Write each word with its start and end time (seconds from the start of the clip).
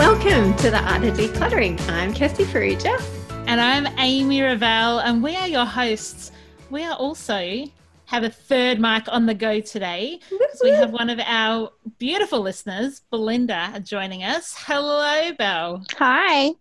Welcome 0.00 0.56
to 0.56 0.70
the 0.70 0.80
Art 0.82 1.04
of 1.04 1.14
Decluttering. 1.14 1.78
I'm 1.90 2.14
Kirsty 2.14 2.44
Farrugia. 2.44 2.98
And 3.46 3.60
I'm 3.60 3.86
Amy 3.98 4.40
Revell, 4.40 5.00
and 5.00 5.22
we 5.22 5.36
are 5.36 5.46
your 5.46 5.66
hosts. 5.66 6.32
We 6.70 6.84
are 6.84 6.94
also 6.94 7.66
have 8.06 8.24
a 8.24 8.30
third 8.30 8.80
mic 8.80 9.04
on 9.08 9.26
the 9.26 9.34
go 9.34 9.60
today. 9.60 10.18
So 10.30 10.64
we 10.64 10.70
have 10.70 10.90
one 10.90 11.10
of 11.10 11.20
our 11.20 11.72
beautiful 11.98 12.40
listeners, 12.40 13.02
Belinda, 13.10 13.78
joining 13.84 14.24
us. 14.24 14.54
Hello, 14.56 15.34
Belle. 15.34 15.84
Hi. 15.98 16.52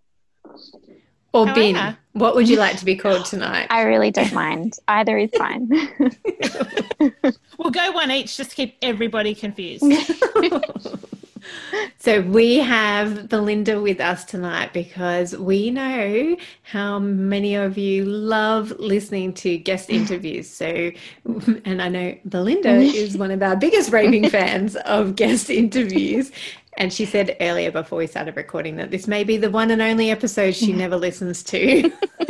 Or 1.31 1.45
How 1.45 1.53
are 1.53 1.55
Ben. 1.55 1.97
What 2.11 2.35
would 2.35 2.49
you 2.49 2.57
like 2.57 2.77
to 2.79 2.85
be 2.85 2.97
called 2.97 3.23
tonight? 3.23 3.67
I 3.69 3.83
really 3.83 4.11
don't 4.11 4.33
mind. 4.33 4.73
Either 4.89 5.17
is 5.17 5.31
fine. 5.37 5.69
We'll 7.57 7.71
go 7.71 7.91
one 7.91 8.09
each 8.11 8.37
just 8.37 8.51
to 8.51 8.55
keep 8.55 8.77
everybody 8.81 9.35
confused. 9.35 9.83
So 11.97 12.21
we 12.21 12.57
have 12.57 13.27
Belinda 13.27 13.81
with 13.81 13.99
us 13.99 14.23
tonight 14.23 14.73
because 14.73 15.35
we 15.37 15.69
know 15.69 16.37
how 16.63 16.99
many 16.99 17.55
of 17.55 17.77
you 17.77 18.05
love 18.05 18.71
listening 18.79 19.33
to 19.35 19.57
guest 19.57 19.89
interviews. 19.89 20.49
So, 20.49 20.91
and 21.65 21.81
I 21.81 21.89
know 21.89 22.17
Belinda 22.25 22.69
mm-hmm. 22.69 22.95
is 22.95 23.17
one 23.17 23.31
of 23.31 23.43
our 23.43 23.55
biggest 23.55 23.91
raving 23.91 24.29
fans 24.29 24.75
of 24.77 25.15
guest 25.15 25.49
interviews. 25.49 26.31
And 26.77 26.93
she 26.93 27.05
said 27.05 27.35
earlier 27.41 27.71
before 27.71 27.97
we 27.97 28.07
started 28.07 28.37
recording 28.37 28.77
that 28.77 28.91
this 28.91 29.07
may 29.07 29.23
be 29.23 29.35
the 29.35 29.49
one 29.49 29.69
and 29.71 29.81
only 29.81 30.11
episode 30.11 30.55
she 30.55 30.71
never 30.71 30.95
listens 30.95 31.43
to. 31.43 31.81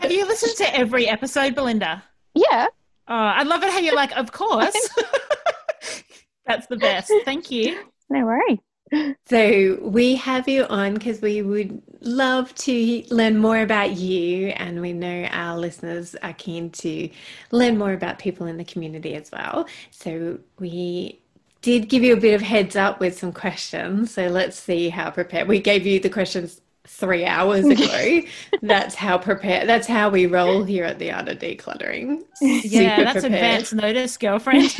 have 0.00 0.10
you 0.10 0.26
listened 0.26 0.56
to 0.56 0.76
every 0.76 1.08
episode, 1.08 1.54
Belinda? 1.54 2.02
yeah. 2.34 2.66
Oh, 3.08 3.14
I 3.14 3.42
love 3.42 3.62
it 3.62 3.70
how 3.70 3.78
you're 3.78 3.94
like, 3.94 4.16
of 4.16 4.32
course. 4.32 4.74
That's 6.46 6.66
the 6.66 6.76
best. 6.76 7.12
Thank 7.24 7.50
you. 7.50 7.84
No 8.12 8.26
worry. 8.26 8.60
So 9.26 9.78
we 9.80 10.16
have 10.16 10.46
you 10.48 10.64
on 10.64 10.92
because 10.92 11.22
we 11.22 11.40
would 11.40 11.80
love 12.02 12.54
to 12.56 13.02
learn 13.10 13.38
more 13.38 13.58
about 13.60 13.92
you, 13.96 14.48
and 14.48 14.82
we 14.82 14.92
know 14.92 15.24
our 15.30 15.56
listeners 15.58 16.14
are 16.16 16.34
keen 16.34 16.68
to 16.72 17.08
learn 17.52 17.78
more 17.78 17.94
about 17.94 18.18
people 18.18 18.46
in 18.46 18.58
the 18.58 18.64
community 18.64 19.14
as 19.14 19.30
well. 19.32 19.66
So 19.90 20.40
we 20.58 21.22
did 21.62 21.88
give 21.88 22.02
you 22.02 22.12
a 22.12 22.20
bit 22.20 22.34
of 22.34 22.42
heads 22.42 22.76
up 22.76 23.00
with 23.00 23.16
some 23.18 23.32
questions. 23.32 24.12
So 24.12 24.26
let's 24.26 24.58
see 24.58 24.90
how 24.90 25.10
prepared. 25.10 25.48
We 25.48 25.60
gave 25.60 25.86
you 25.86 25.98
the 25.98 26.10
questions 26.10 26.60
three 26.86 27.24
hours 27.24 27.64
ago. 27.76 28.20
that's 28.60 28.94
how 28.94 29.16
prepared. 29.16 29.66
That's 29.70 29.86
how 29.86 30.10
we 30.10 30.26
roll 30.26 30.64
here 30.64 30.84
at 30.84 30.98
the 30.98 31.12
Art 31.12 31.28
of 31.28 31.38
Decluttering. 31.38 32.24
Yeah, 32.42 32.96
Super 32.98 33.04
that's 33.04 33.20
prepared. 33.20 33.32
advance 33.62 33.72
notice, 33.72 34.18
girlfriend. 34.18 34.70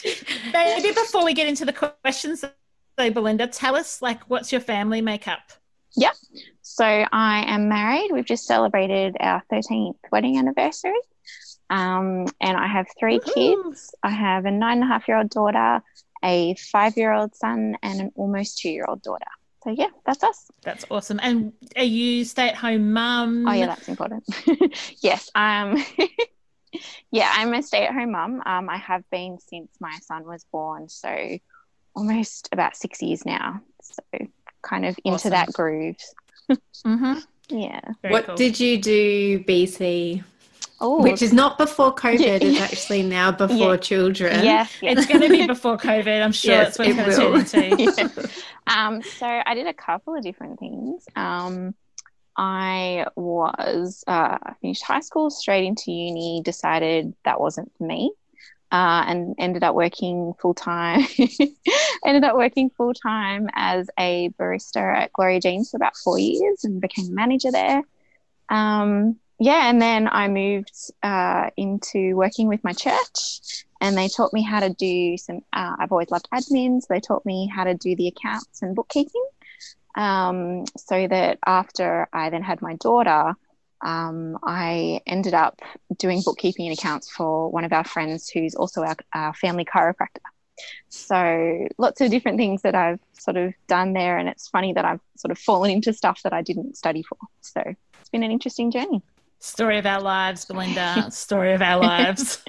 Maybe 0.52 0.88
before 0.88 1.24
we 1.24 1.34
get 1.34 1.48
into 1.48 1.64
the 1.64 1.72
questions, 1.72 2.44
though, 2.96 3.10
Belinda, 3.10 3.46
tell 3.46 3.76
us 3.76 4.02
like 4.02 4.22
what's 4.30 4.52
your 4.52 4.60
family 4.60 5.00
makeup? 5.00 5.52
Yep. 5.96 6.14
So 6.62 6.84
I 6.84 7.44
am 7.46 7.68
married. 7.68 8.10
We've 8.12 8.24
just 8.24 8.46
celebrated 8.46 9.16
our 9.20 9.42
13th 9.52 9.96
wedding 10.10 10.38
anniversary. 10.38 10.98
Um, 11.68 12.26
and 12.40 12.56
I 12.56 12.66
have 12.66 12.86
three 12.98 13.18
kids. 13.18 13.94
I 14.02 14.10
have 14.10 14.44
a 14.44 14.50
nine 14.50 14.82
and 14.82 14.84
a 14.84 14.86
half 14.86 15.08
year 15.08 15.18
old 15.18 15.30
daughter, 15.30 15.82
a 16.24 16.54
five 16.54 16.96
year 16.96 17.12
old 17.12 17.34
son, 17.34 17.76
and 17.82 18.00
an 18.00 18.12
almost 18.14 18.58
two 18.58 18.70
year 18.70 18.84
old 18.88 19.02
daughter. 19.02 19.26
So 19.64 19.70
yeah, 19.70 19.88
that's 20.04 20.22
us. 20.22 20.50
That's 20.62 20.84
awesome. 20.90 21.20
And 21.22 21.52
are 21.76 21.84
you 21.84 22.24
stay-at-home 22.24 22.92
mum? 22.92 23.46
Oh 23.46 23.52
yeah, 23.52 23.66
that's 23.66 23.88
important. 23.88 24.24
yes. 25.00 25.30
Um 25.34 25.82
yeah, 27.10 27.30
I'm 27.34 27.52
a 27.54 27.62
stay-at-home 27.62 28.12
mum. 28.12 28.42
Um, 28.46 28.68
I 28.70 28.76
have 28.78 29.08
been 29.10 29.38
since 29.38 29.70
my 29.80 29.96
son 30.02 30.24
was 30.24 30.44
born, 30.52 30.88
so 30.88 31.38
almost 31.94 32.48
about 32.52 32.76
six 32.76 33.02
years 33.02 33.24
now. 33.26 33.60
So 33.82 34.02
kind 34.62 34.84
of 34.86 34.96
into 35.04 35.14
Awesome. 35.16 35.30
that 35.32 35.52
groove. 35.52 35.96
Mm-hmm. 36.50 37.18
Yeah. 37.48 37.80
what 38.02 38.36
did 38.36 38.58
you 38.58 38.78
do, 38.80 39.40
BC? 39.40 40.22
Oh, 40.80 41.02
Which 41.02 41.20
is 41.20 41.32
not 41.34 41.58
before 41.58 41.94
COVID, 42.06 42.18
Yeah. 42.20 42.38
it's 42.40 42.60
actually 42.60 43.02
now 43.02 43.30
before 43.30 43.74
Yeah. 43.74 43.76
children. 43.76 44.42
yes, 44.44 44.72
yes. 44.80 44.98
It's 44.98 45.06
going 45.06 45.20
to 45.20 45.28
be 45.28 45.46
before 45.46 45.76
COVID. 45.76 46.24
I'm 46.24 46.32
sure 46.32 46.52
Yes, 46.52 46.76
that's 46.76 46.78
what 46.78 46.88
it's 46.88 46.98
it 46.98 47.18
going 47.20 47.44
to 47.44 47.50
turn 47.50 47.70
will. 47.70 48.14
into. 48.16 48.30
Um, 48.68 49.02
so 49.02 49.26
I 49.26 49.54
did 49.54 49.66
a 49.66 49.74
couple 49.74 50.14
of 50.14 50.22
different 50.22 50.58
things. 50.60 51.04
Um, 51.14 51.74
I 52.36 53.06
was 53.16 54.04
uh, 54.06 54.38
finished 54.60 54.82
high 54.82 55.00
school, 55.00 55.30
straight 55.30 55.64
into 55.64 55.92
uni, 55.92 56.42
decided 56.44 57.14
that 57.24 57.40
wasn't 57.40 57.72
for 57.76 57.84
me, 57.84 58.12
uh, 58.70 59.04
and 59.06 59.34
ended 59.38 59.62
up 59.62 59.74
working 59.74 60.34
full 60.40 60.54
time. 60.54 61.06
ended 62.06 62.24
up 62.24 62.36
working 62.36 62.70
full 62.70 62.94
time 62.94 63.48
as 63.54 63.90
a 63.98 64.30
barista 64.40 64.76
at 64.76 65.12
Gloria 65.12 65.40
Jean's 65.40 65.70
for 65.70 65.76
about 65.76 65.96
four 65.96 66.18
years, 66.18 66.64
and 66.64 66.80
became 66.80 67.06
a 67.08 67.12
manager 67.12 67.50
there. 67.50 67.82
Um, 68.48 69.18
yeah, 69.38 69.68
and 69.68 69.82
then 69.82 70.08
I 70.08 70.28
moved 70.28 70.72
uh, 71.02 71.50
into 71.56 72.14
working 72.14 72.48
with 72.48 72.62
my 72.62 72.72
church, 72.72 73.64
and 73.80 73.96
they 73.96 74.08
taught 74.08 74.32
me 74.32 74.42
how 74.42 74.60
to 74.60 74.70
do 74.70 75.16
some. 75.18 75.40
Uh, 75.52 75.74
I've 75.78 75.92
always 75.92 76.10
loved 76.10 76.28
admin, 76.32 76.80
so 76.80 76.86
they 76.88 77.00
taught 77.00 77.26
me 77.26 77.50
how 77.52 77.64
to 77.64 77.74
do 77.74 77.96
the 77.96 78.06
accounts 78.06 78.62
and 78.62 78.74
bookkeeping. 78.74 79.24
Um, 79.94 80.64
so 80.76 81.06
that 81.06 81.38
after 81.46 82.08
I 82.12 82.30
then 82.30 82.42
had 82.42 82.62
my 82.62 82.76
daughter, 82.76 83.34
um, 83.82 84.38
I 84.42 85.00
ended 85.06 85.34
up 85.34 85.60
doing 85.98 86.22
bookkeeping 86.24 86.68
and 86.68 86.78
accounts 86.78 87.10
for 87.10 87.50
one 87.50 87.64
of 87.64 87.72
our 87.72 87.84
friends 87.84 88.28
who's 88.28 88.54
also 88.54 88.82
our, 88.82 88.96
our 89.12 89.34
family 89.34 89.64
chiropractor. 89.64 90.20
So 90.88 91.66
lots 91.78 92.00
of 92.00 92.10
different 92.10 92.38
things 92.38 92.62
that 92.62 92.74
I've 92.74 93.00
sort 93.18 93.36
of 93.36 93.54
done 93.66 93.92
there, 93.92 94.18
and 94.18 94.28
it's 94.28 94.48
funny 94.48 94.72
that 94.74 94.84
I've 94.84 95.00
sort 95.16 95.32
of 95.32 95.38
fallen 95.38 95.70
into 95.70 95.92
stuff 95.92 96.22
that 96.22 96.32
I 96.32 96.42
didn't 96.42 96.76
study 96.76 97.02
for. 97.02 97.18
So 97.40 97.62
it's 98.00 98.10
been 98.10 98.22
an 98.22 98.30
interesting 98.30 98.70
journey. 98.70 99.02
Story 99.40 99.78
of 99.78 99.86
our 99.86 100.00
lives, 100.00 100.44
Belinda. 100.44 101.10
Story 101.10 101.52
of 101.52 101.62
our 101.62 101.80
lives. 101.80 102.44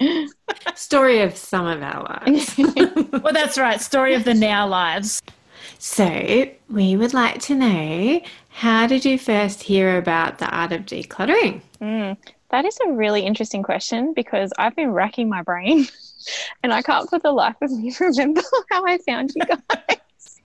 Story 0.76 1.22
of 1.22 1.36
some 1.36 1.66
of 1.66 1.82
our 1.82 2.04
lives. 2.04 2.56
well, 3.12 3.32
that's 3.32 3.58
right. 3.58 3.80
Story 3.80 4.14
of 4.14 4.22
the 4.22 4.34
now 4.34 4.68
lives. 4.68 5.20
So, 5.78 6.46
we 6.70 6.96
would 6.96 7.14
like 7.14 7.40
to 7.42 7.54
know 7.54 8.20
how 8.48 8.86
did 8.86 9.04
you 9.04 9.18
first 9.18 9.62
hear 9.62 9.98
about 9.98 10.38
the 10.38 10.48
art 10.48 10.72
of 10.72 10.82
decluttering? 10.82 11.60
Mm, 11.80 12.16
that 12.50 12.64
is 12.64 12.78
a 12.86 12.92
really 12.92 13.22
interesting 13.22 13.62
question 13.62 14.12
because 14.14 14.52
I've 14.58 14.76
been 14.76 14.90
racking 14.92 15.28
my 15.28 15.42
brain 15.42 15.86
and 16.62 16.72
I 16.72 16.82
can't 16.82 17.08
for 17.10 17.18
the 17.18 17.32
life 17.32 17.56
of 17.62 17.70
me 17.72 17.92
remember 18.00 18.42
how 18.70 18.84
I 18.86 18.98
found 18.98 19.32
you 19.34 19.44
guys. 19.44 19.60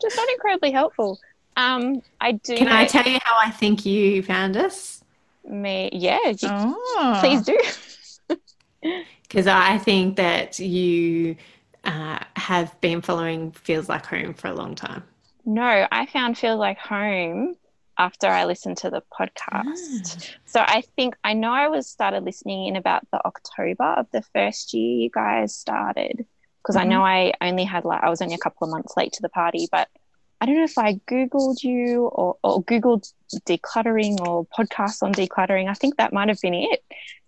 Just 0.00 0.16
not 0.16 0.28
incredibly 0.30 0.72
helpful. 0.72 1.18
Um, 1.56 2.02
I 2.20 2.32
do 2.32 2.56
Can 2.56 2.66
know 2.68 2.76
I 2.76 2.86
tell 2.86 3.04
you 3.06 3.18
how 3.22 3.36
I 3.40 3.50
think 3.50 3.84
you 3.86 4.22
found 4.22 4.56
us? 4.56 5.04
me. 5.44 5.90
Yeah, 5.92 6.18
you, 6.28 6.48
Oh. 6.48 7.18
please 7.20 7.42
do. 7.42 7.58
Because 9.22 9.46
I 9.46 9.78
think 9.78 10.16
that 10.16 10.58
you 10.58 11.36
uh, 11.84 12.18
have 12.36 12.78
been 12.80 13.00
following 13.00 13.52
Feels 13.52 13.88
Like 13.88 14.06
Home 14.06 14.34
for 14.34 14.48
a 14.48 14.54
long 14.54 14.74
time. 14.74 15.02
No, 15.44 15.86
I 15.90 16.06
found 16.06 16.38
Feels 16.38 16.58
Like 16.58 16.78
Home 16.78 17.56
after 17.98 18.26
I 18.26 18.44
listened 18.46 18.78
to 18.78 18.90
the 18.90 19.02
podcast. 19.18 20.34
So 20.44 20.60
I 20.60 20.82
think 20.96 21.14
I 21.24 21.34
know 21.34 21.52
I 21.52 21.68
was 21.68 21.88
started 21.88 22.24
listening 22.24 22.66
in 22.68 22.76
about 22.76 23.06
the 23.10 23.24
October 23.24 23.84
of 23.84 24.06
the 24.12 24.22
first 24.32 24.72
year 24.72 25.02
you 25.04 25.10
guys 25.10 25.54
started. 25.54 26.24
because 26.62 26.76
I 26.76 26.84
know 26.84 27.02
I 27.04 27.32
only 27.40 27.64
had 27.64 27.84
like 27.84 28.02
I 28.02 28.08
was 28.08 28.22
only 28.22 28.34
a 28.34 28.38
couple 28.38 28.66
of 28.66 28.70
months 28.70 28.94
late 28.96 29.12
to 29.14 29.22
the 29.22 29.28
party, 29.28 29.68
but 29.70 29.88
I 30.40 30.46
don't 30.46 30.56
know 30.56 30.64
if 30.64 30.78
I 30.78 30.94
Googled 31.08 31.62
you 31.62 32.06
or, 32.06 32.36
or 32.42 32.62
Googled 32.64 33.12
decluttering 33.46 34.20
or 34.26 34.46
podcasts 34.46 35.02
on 35.02 35.12
decluttering. 35.12 35.68
I 35.68 35.74
think 35.74 35.96
that 35.96 36.12
might 36.12 36.28
have 36.28 36.40
been 36.40 36.54
it. 36.54 36.82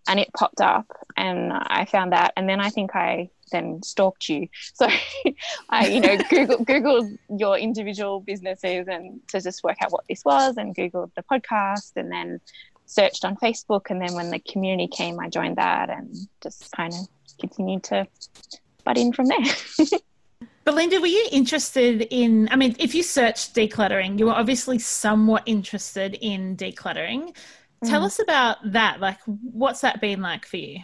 And 0.09 0.21
it 0.21 0.33
popped 0.37 0.61
up 0.61 0.87
and 1.17 1.53
I 1.53 1.85
found 1.87 2.13
that. 2.13 2.33
And 2.37 2.49
then 2.49 2.61
I 2.61 2.71
think 2.71 2.95
I 2.95 3.31
then 3.51 3.83
stalked 3.83 4.29
you. 4.29 4.49
So 4.75 4.89
I, 5.69 5.89
you 5.89 6.01
know, 6.01 6.17
Google, 6.31 6.65
Googled 6.65 7.19
your 7.37 7.59
individual 7.59 8.21
businesses 8.21 8.87
and 8.89 9.21
to 9.29 9.41
just 9.41 9.65
work 9.65 9.77
out 9.83 9.93
what 9.93 10.05
this 10.09 10.25
was 10.25 10.57
and 10.57 10.75
Googled 10.75 11.11
the 11.15 11.23
podcast 11.23 11.93
and 11.97 12.11
then 12.11 12.41
searched 12.87 13.25
on 13.25 13.37
Facebook. 13.37 13.91
And 13.91 14.01
then 14.01 14.15
when 14.15 14.31
the 14.31 14.39
community 14.39 14.89
came, 14.89 15.19
I 15.21 15.29
joined 15.29 15.57
that 15.57 15.91
and 15.91 16.15
just 16.43 16.71
kind 16.73 16.93
of 16.93 17.01
continued 17.39 17.85
to 17.85 18.07
butt 18.85 18.99
in 18.99 19.13
from 19.13 19.27
there. 19.27 19.39
Belinda, 20.65 20.99
were 20.99 21.07
you 21.07 21.29
interested 21.31 22.07
in? 22.11 22.49
I 22.51 22.57
mean, 22.57 22.75
if 22.79 22.95
you 22.95 23.03
searched 23.03 23.55
decluttering, 23.55 24.19
you 24.19 24.27
were 24.27 24.33
obviously 24.33 24.79
somewhat 24.79 25.43
interested 25.45 26.17
in 26.21 26.57
decluttering. 26.57 27.35
Mm. 27.85 27.91
Tell 27.91 28.05
us 28.05 28.19
about 28.19 28.57
that. 28.73 29.01
Like, 29.01 29.19
what's 29.27 29.83
that 29.83 30.01
been 30.01 30.23
like 30.23 30.47
for 30.47 30.57
you? 30.57 30.81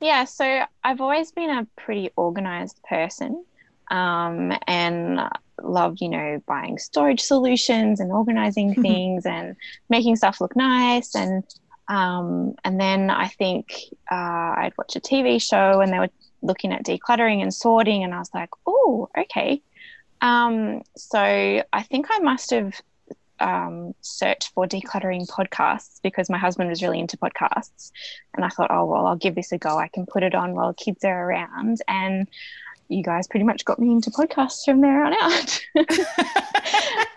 Yeah, 0.00 0.24
so 0.24 0.64
I've 0.82 1.00
always 1.00 1.30
been 1.30 1.50
a 1.50 1.66
pretty 1.76 2.10
organized 2.16 2.82
person 2.88 3.44
um, 3.90 4.52
and 4.66 5.20
loved, 5.62 6.00
you 6.00 6.08
know, 6.08 6.42
buying 6.46 6.78
storage 6.78 7.20
solutions 7.20 8.00
and 8.00 8.10
organizing 8.10 8.70
mm-hmm. 8.72 8.82
things 8.82 9.26
and 9.26 9.56
making 9.90 10.16
stuff 10.16 10.40
look 10.40 10.56
nice. 10.56 11.14
And 11.14 11.44
um, 11.88 12.54
and 12.64 12.80
then 12.80 13.10
I 13.10 13.26
think 13.26 13.74
uh, 14.10 14.14
I'd 14.14 14.72
watch 14.78 14.94
a 14.96 15.00
TV 15.00 15.42
show 15.42 15.80
and 15.80 15.92
they 15.92 15.98
were 15.98 16.08
looking 16.40 16.72
at 16.72 16.84
decluttering 16.84 17.42
and 17.42 17.52
sorting, 17.52 18.04
and 18.04 18.14
I 18.14 18.18
was 18.18 18.30
like, 18.32 18.50
oh, 18.66 19.10
okay. 19.18 19.60
Um, 20.22 20.82
so 20.96 21.18
I 21.18 21.82
think 21.82 22.06
I 22.10 22.20
must 22.20 22.50
have 22.50 22.80
um, 23.40 23.94
searched 24.00 24.52
for 24.54 24.66
decluttering 24.66 25.28
podcasts 25.28 26.00
because 26.02 26.30
my 26.30 26.38
husband 26.38 26.68
was 26.68 26.82
really 26.82 27.00
into 27.00 27.16
podcasts, 27.16 27.92
and 28.34 28.44
I 28.44 28.48
thought, 28.48 28.70
oh 28.70 28.86
well, 28.86 29.06
I'll 29.06 29.16
give 29.16 29.34
this 29.34 29.52
a 29.52 29.58
go. 29.58 29.78
I 29.78 29.88
can 29.88 30.06
put 30.06 30.22
it 30.22 30.34
on 30.34 30.54
while 30.54 30.74
kids 30.74 31.04
are 31.04 31.28
around, 31.28 31.78
and 31.88 32.28
you 32.88 33.02
guys 33.02 33.28
pretty 33.28 33.44
much 33.44 33.64
got 33.64 33.78
me 33.78 33.90
into 33.92 34.10
podcasts 34.10 34.64
from 34.64 34.80
there 34.80 35.04
on 35.04 35.14
out. 35.14 35.60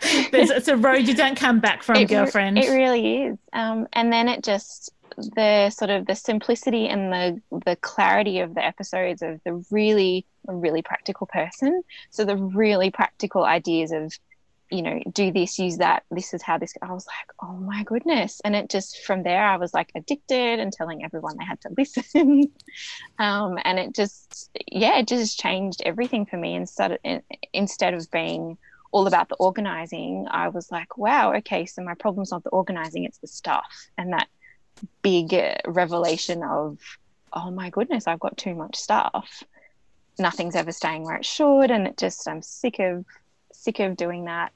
it's 0.07 0.67
a 0.67 0.77
road 0.77 1.07
you 1.07 1.15
don't 1.15 1.35
come 1.35 1.59
back 1.59 1.83
from, 1.83 1.95
it, 1.97 2.09
girlfriend. 2.09 2.57
It 2.59 2.69
really 2.69 3.23
is. 3.23 3.37
Um, 3.53 3.87
and 3.93 4.13
then 4.13 4.29
it 4.29 4.43
just 4.43 4.91
the 5.17 5.69
sort 5.69 5.91
of 5.91 6.05
the 6.05 6.15
simplicity 6.15 6.87
and 6.87 7.11
the 7.11 7.41
the 7.65 7.75
clarity 7.77 8.39
of 8.39 8.55
the 8.55 8.65
episodes 8.65 9.21
of 9.21 9.39
the 9.45 9.63
really 9.69 10.25
really 10.47 10.81
practical 10.81 11.27
person 11.27 11.83
so 12.09 12.25
the 12.25 12.35
really 12.35 12.89
practical 12.89 13.43
ideas 13.43 13.91
of 13.91 14.17
you 14.73 14.81
know 14.81 14.99
do 15.11 15.31
this 15.31 15.59
use 15.59 15.77
that 15.77 16.03
this 16.11 16.33
is 16.33 16.41
how 16.41 16.57
this 16.57 16.73
i 16.81 16.91
was 16.91 17.05
like 17.05 17.29
oh 17.41 17.53
my 17.57 17.83
goodness. 17.83 18.41
And 18.43 18.55
it 18.55 18.69
just 18.69 19.03
from 19.03 19.23
there 19.23 19.45
i 19.45 19.57
was 19.57 19.73
like 19.73 19.91
addicted 19.95 20.59
and 20.59 20.71
telling 20.71 21.03
everyone 21.03 21.37
they 21.37 21.45
had 21.45 21.61
to 21.61 21.69
listen. 21.77 22.51
Um, 23.19 23.57
and 23.63 23.79
it 23.79 23.93
just 23.95 24.49
yeah 24.71 24.97
it 24.99 25.07
just 25.07 25.39
changed 25.39 25.81
everything 25.85 26.25
for 26.25 26.37
me. 26.37 26.55
Instead 26.55 26.99
instead 27.53 27.93
of 27.93 28.09
being 28.11 28.57
all 28.91 29.07
about 29.07 29.27
the 29.27 29.35
organizing 29.35 30.27
i 30.29 30.47
was 30.49 30.71
like 30.71 30.99
wow 30.99 31.33
okay 31.33 31.65
so 31.65 31.81
my 31.81 31.95
problem's 31.95 32.31
not 32.31 32.43
the 32.43 32.51
organizing 32.51 33.05
it's 33.05 33.17
the 33.19 33.27
stuff. 33.27 33.65
And 33.97 34.13
that 34.13 34.27
big 35.01 35.35
revelation 35.65 36.43
of, 36.43 36.79
oh 37.31 37.51
my 37.51 37.69
goodness, 37.69 38.07
I've 38.07 38.19
got 38.19 38.37
too 38.37 38.55
much 38.55 38.75
stuff. 38.75 39.43
Nothing's 40.19 40.55
ever 40.55 40.71
staying 40.71 41.03
where 41.03 41.15
it 41.15 41.25
should, 41.25 41.71
and 41.71 41.87
it 41.87 41.97
just 41.97 42.27
I'm 42.27 42.41
sick 42.41 42.79
of 42.79 43.05
sick 43.53 43.79
of 43.79 43.95
doing 43.95 44.25
that. 44.25 44.51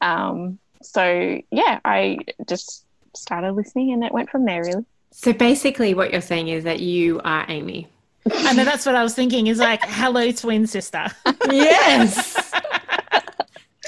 Um, 0.00 0.58
so 0.82 1.40
yeah, 1.50 1.80
I 1.84 2.18
just 2.48 2.84
started 3.14 3.52
listening, 3.52 3.92
and 3.92 4.04
it 4.04 4.12
went 4.12 4.30
from 4.30 4.44
there 4.44 4.62
really. 4.64 4.84
So 5.10 5.32
basically, 5.32 5.94
what 5.94 6.10
you're 6.10 6.20
saying 6.20 6.48
is 6.48 6.64
that 6.64 6.80
you 6.80 7.20
are 7.24 7.44
Amy. 7.48 7.86
I 8.30 8.54
know 8.54 8.64
that's 8.64 8.86
what 8.86 8.94
I 8.94 9.02
was 9.02 9.14
thinking. 9.14 9.46
Is 9.48 9.58
like, 9.58 9.82
hello, 9.84 10.30
twin 10.32 10.66
sister. 10.66 11.06
yes. 11.50 12.52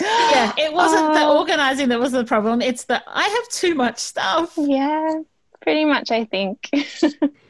yeah, 0.01 0.53
it 0.59 0.73
wasn't 0.73 1.15
the 1.15 1.21
oh. 1.21 1.39
organizing 1.39 1.89
that 1.89 2.01
was 2.01 2.13
the 2.13 2.25
problem. 2.25 2.61
It's 2.61 2.85
that 2.85 3.05
I 3.07 3.23
have 3.23 3.49
too 3.49 3.75
much 3.75 3.99
stuff. 3.99 4.53
Yeah, 4.57 5.21
pretty 5.63 5.85
much, 5.85 6.11
I 6.11 6.25
think. 6.25 6.69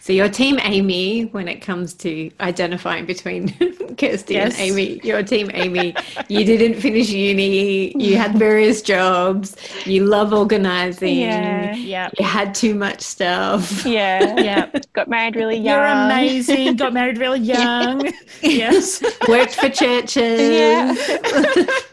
So 0.00 0.12
your 0.12 0.28
team 0.28 0.58
Amy 0.62 1.24
when 1.26 1.46
it 1.48 1.60
comes 1.60 1.94
to 1.94 2.30
identifying 2.40 3.06
between 3.06 3.48
Kirsty 3.96 4.34
yes. 4.34 4.52
and 4.58 4.60
Amy. 4.60 5.00
Your 5.04 5.22
team 5.22 5.50
Amy. 5.54 5.94
you 6.28 6.44
didn't 6.44 6.80
finish 6.80 7.10
uni. 7.10 7.96
You 7.96 8.16
had 8.16 8.34
various 8.38 8.82
jobs. 8.82 9.56
You 9.86 10.04
love 10.04 10.32
organizing. 10.32 11.16
Yeah. 11.16 11.74
Yeah. 11.76 12.10
You 12.18 12.24
had 12.24 12.54
too 12.54 12.74
much 12.74 13.00
stuff. 13.00 13.84
Yeah. 13.86 14.30
Yeah. 14.42 14.70
Got 14.92 15.08
married 15.08 15.36
really 15.36 15.56
young. 15.56 15.64
You're 15.66 15.84
amazing. 15.86 16.76
Got 16.76 16.92
married 16.94 17.18
really 17.18 17.38
young. 17.38 18.12
yes. 18.42 19.02
Worked 19.28 19.54
for 19.54 19.68
churches. 19.68 20.40
Yeah. 20.40 20.94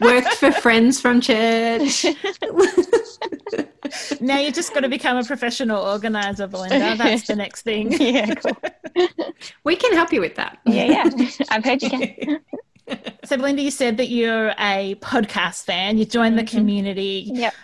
Worked 0.00 0.34
for 0.34 0.50
friends 0.50 1.00
from 1.00 1.20
church 1.20 2.06
now 4.20 4.38
you've 4.38 4.54
just 4.54 4.74
got 4.74 4.80
to 4.80 4.88
become 4.88 5.16
a 5.16 5.24
professional 5.24 5.82
organizer, 5.82 6.46
Belinda. 6.46 6.96
That's 6.96 7.26
the 7.26 7.36
next 7.36 7.62
thing. 7.62 7.92
Yeah, 8.00 8.34
cool. 8.34 8.56
we 9.64 9.76
can 9.76 9.92
help 9.92 10.12
you 10.12 10.20
with 10.20 10.34
that. 10.36 10.58
Yeah, 10.64 10.84
yeah. 10.84 11.30
I've 11.50 11.64
heard 11.64 11.82
you 11.82 11.90
can. 11.90 12.40
So, 13.24 13.36
Belinda, 13.36 13.62
you 13.62 13.70
said 13.70 13.98
that 13.98 14.08
you're 14.08 14.48
a 14.58 14.96
podcast 14.96 15.64
fan. 15.64 15.96
You 15.96 16.04
joined 16.04 16.36
the 16.36 16.42
mm-hmm. 16.42 16.56
community. 16.56 17.30
Yep. 17.32 17.54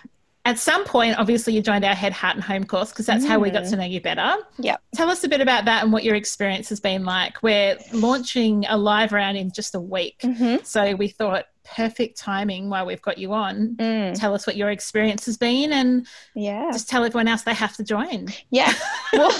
At 0.47 0.61
some 0.61 0.85
point, 0.85 1.19
obviously, 1.19 1.55
you 1.55 1.61
joined 1.61 1.85
our 1.85 1.93
Head, 1.93 2.13
Heart, 2.13 2.37
and 2.37 2.45
Home 2.45 2.63
course 2.63 2.91
because 2.91 3.05
that's 3.05 3.25
mm. 3.25 3.29
how 3.29 3.41
we 3.41 3.51
got 3.51 3.65
to 3.65 3.75
mm. 3.75 3.79
know 3.79 3.85
you 3.85 4.01
better. 4.01 4.37
Yeah. 4.59 4.77
Tell 4.95 5.11
us 5.11 5.25
a 5.25 5.29
bit 5.29 5.41
about 5.41 5.65
that 5.65 5.83
and 5.83 5.93
what 5.93 6.05
your 6.05 6.15
experience 6.15 6.69
has 6.69 6.79
been 6.79 7.05
like. 7.05 7.43
We're 7.43 7.77
launching 7.93 8.65
a 8.69 8.77
live 8.77 9.11
round 9.11 9.37
in 9.37 9.51
just 9.51 9.75
a 9.75 9.81
week. 9.81 10.21
Mm-hmm. 10.23 10.63
So 10.63 10.95
we 10.95 11.09
thought 11.09 11.47
perfect 11.65 12.17
timing 12.17 12.71
while 12.71 12.87
we've 12.87 13.03
got 13.03 13.19
you 13.19 13.33
on. 13.33 13.75
Mm. 13.75 14.17
Tell 14.17 14.35
us 14.35 14.47
what 14.47 14.57
your 14.57 14.71
experience 14.71 15.27
has 15.27 15.37
been 15.37 15.73
and 15.73 16.07
yeah, 16.37 16.71
just 16.71 16.89
tell 16.89 17.05
everyone 17.05 17.27
else 17.27 17.43
they 17.43 17.53
have 17.53 17.77
to 17.79 17.85
join. 17.85 18.29
Yeah. 18.51 18.73
Well, 19.13 19.33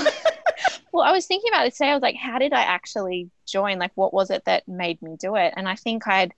well, 0.93 1.05
I 1.05 1.13
was 1.13 1.27
thinking 1.27 1.51
about 1.53 1.67
it 1.67 1.75
today. 1.75 1.91
I 1.91 1.95
was 1.95 2.03
like, 2.03 2.17
how 2.17 2.39
did 2.39 2.53
I 2.53 2.63
actually 2.63 3.31
join? 3.47 3.79
Like, 3.79 3.93
what 3.95 4.15
was 4.15 4.31
it 4.31 4.45
that 4.47 4.67
made 4.67 5.01
me 5.03 5.17
do 5.21 5.37
it? 5.37 5.53
And 5.57 5.69
I 5.69 5.75
think 5.77 6.09
I'd, 6.09 6.33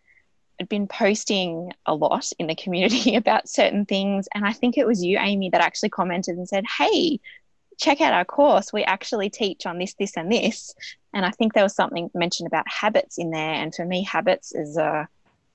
I'd 0.60 0.68
been 0.68 0.88
posting 0.88 1.72
a 1.86 1.94
lot 1.94 2.30
in 2.38 2.46
the 2.46 2.54
community 2.54 3.14
about 3.16 3.48
certain 3.48 3.84
things. 3.84 4.28
And 4.34 4.44
I 4.44 4.52
think 4.52 4.76
it 4.76 4.86
was 4.86 5.04
you, 5.04 5.18
Amy, 5.18 5.50
that 5.50 5.60
actually 5.60 5.90
commented 5.90 6.36
and 6.36 6.48
said, 6.48 6.64
hey, 6.78 7.20
check 7.78 8.00
out 8.00 8.12
our 8.12 8.24
course. 8.24 8.72
We 8.72 8.84
actually 8.84 9.30
teach 9.30 9.66
on 9.66 9.78
this, 9.78 9.94
this, 9.94 10.16
and 10.16 10.30
this. 10.30 10.74
And 11.14 11.24
I 11.24 11.30
think 11.30 11.52
there 11.54 11.62
was 11.62 11.74
something 11.74 12.10
mentioned 12.14 12.48
about 12.48 12.68
habits 12.68 13.18
in 13.18 13.30
there. 13.30 13.54
And 13.54 13.74
for 13.74 13.84
me, 13.84 14.02
habits 14.02 14.52
is 14.52 14.76
a 14.76 15.08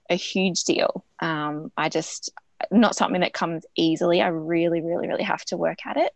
a 0.10 0.16
huge 0.16 0.64
deal. 0.64 1.06
Um, 1.20 1.72
I 1.78 1.90
just 1.90 2.32
not 2.72 2.96
something 2.96 3.22
that 3.22 3.34
comes 3.34 3.66
easily. 3.76 4.22
I 4.22 4.28
really, 4.28 4.82
really, 4.82 5.08
really 5.08 5.24
have 5.24 5.44
to 5.46 5.58
work 5.58 5.86
at 5.86 5.98
it. 5.98 6.14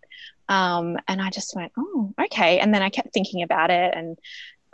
Um, 0.47 0.97
and 1.07 1.21
I 1.21 1.29
just 1.29 1.55
went, 1.55 1.73
oh, 1.77 2.13
okay. 2.25 2.59
And 2.59 2.73
then 2.73 2.81
I 2.81 2.89
kept 2.89 3.13
thinking 3.13 3.43
about 3.43 3.69
it, 3.69 3.93
and 3.95 4.17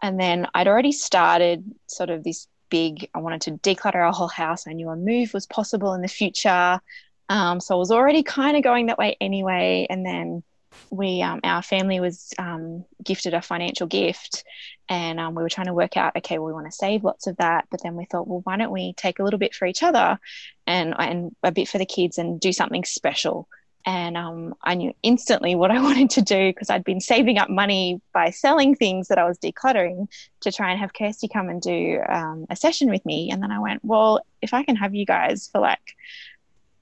and 0.01 0.19
then 0.19 0.47
I'd 0.53 0.67
already 0.67 0.91
started 0.91 1.63
sort 1.87 2.09
of 2.09 2.23
this 2.23 2.47
big. 2.73 3.07
I 3.13 3.19
wanted 3.19 3.41
to 3.41 3.51
declutter 3.51 4.01
our 4.03 4.11
whole 4.11 4.27
house. 4.27 4.65
I 4.67 4.73
knew 4.73 4.89
a 4.89 4.95
move 4.95 5.31
was 5.31 5.45
possible 5.45 5.93
in 5.93 6.01
the 6.01 6.07
future, 6.07 6.81
um, 7.29 7.59
so 7.59 7.75
I 7.75 7.77
was 7.77 7.91
already 7.91 8.23
kind 8.23 8.57
of 8.57 8.63
going 8.63 8.87
that 8.87 8.97
way 8.97 9.15
anyway. 9.21 9.85
And 9.91 10.03
then 10.03 10.41
we 10.89 11.21
um, 11.21 11.39
our 11.43 11.61
family 11.61 11.99
was 11.99 12.33
um, 12.39 12.83
gifted 13.03 13.35
a 13.35 13.43
financial 13.43 13.85
gift 13.85 14.43
and 14.89 15.19
um, 15.19 15.35
we 15.35 15.43
were 15.43 15.49
trying 15.49 15.67
to 15.67 15.73
work 15.73 15.97
out 15.97 16.15
okay 16.15 16.39
well 16.39 16.47
we 16.47 16.53
want 16.53 16.65
to 16.65 16.71
save 16.71 17.03
lots 17.03 17.27
of 17.27 17.37
that 17.37 17.65
but 17.69 17.79
then 17.83 17.95
we 17.95 18.05
thought 18.05 18.27
well 18.27 18.41
why 18.43 18.57
don't 18.57 18.71
we 18.71 18.93
take 18.93 19.19
a 19.19 19.23
little 19.23 19.37
bit 19.37 19.53
for 19.53 19.67
each 19.67 19.83
other 19.83 20.19
and 20.65 20.95
and 20.97 21.35
a 21.43 21.51
bit 21.51 21.67
for 21.67 21.77
the 21.77 21.85
kids 21.85 22.17
and 22.17 22.39
do 22.39 22.51
something 22.51 22.83
special 22.83 23.47
and 23.85 24.15
um, 24.15 24.55
I 24.63 24.75
knew 24.75 24.93
instantly 25.03 25.55
what 25.55 25.71
I 25.71 25.81
wanted 25.81 26.09
to 26.11 26.21
do 26.21 26.49
because 26.51 26.69
I'd 26.69 26.83
been 26.83 27.01
saving 27.01 27.37
up 27.37 27.49
money 27.49 28.01
by 28.13 28.29
selling 28.29 28.75
things 28.75 29.07
that 29.07 29.17
I 29.17 29.25
was 29.25 29.37
decluttering 29.37 30.07
to 30.41 30.51
try 30.51 30.71
and 30.71 30.79
have 30.79 30.93
Kirsty 30.93 31.27
come 31.27 31.49
and 31.49 31.61
do 31.61 31.99
um, 32.07 32.45
a 32.49 32.55
session 32.55 32.89
with 32.89 33.05
me. 33.05 33.29
And 33.31 33.41
then 33.41 33.51
I 33.51 33.59
went, 33.59 33.83
well, 33.83 34.21
if 34.41 34.53
I 34.53 34.63
can 34.63 34.75
have 34.75 34.95
you 34.95 35.05
guys 35.05 35.49
for 35.51 35.59
like 35.59 35.95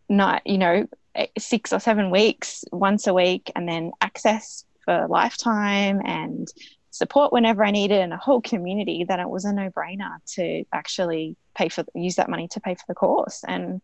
not, 0.10 0.46
you 0.46 0.58
know, 0.58 0.88
six 1.38 1.74
or 1.74 1.80
seven 1.80 2.12
weeks, 2.12 2.64
once 2.72 3.08
a 3.08 3.14
week, 3.14 3.52
and 3.56 3.68
then 3.68 3.92
access 4.02 4.66
for 4.86 5.08
lifetime 5.08 6.02
and 6.06 6.48
support 6.92 7.32
whenever 7.32 7.64
I 7.64 7.72
needed 7.72 8.02
and 8.02 8.14
a 8.14 8.18
whole 8.18 8.42
community, 8.42 9.06
then 9.06 9.20
it 9.20 9.30
was 9.30 9.46
a 9.46 9.54
no 9.54 9.70
brainer 9.70 10.18
to 10.36 10.64
actually 10.74 11.36
pay 11.56 11.70
for 11.70 11.86
use 11.96 12.16
that 12.16 12.30
money 12.30 12.48
to 12.50 12.60
pay 12.60 12.76
for 12.76 12.84
the 12.88 12.96
course. 12.96 13.44
And 13.48 13.82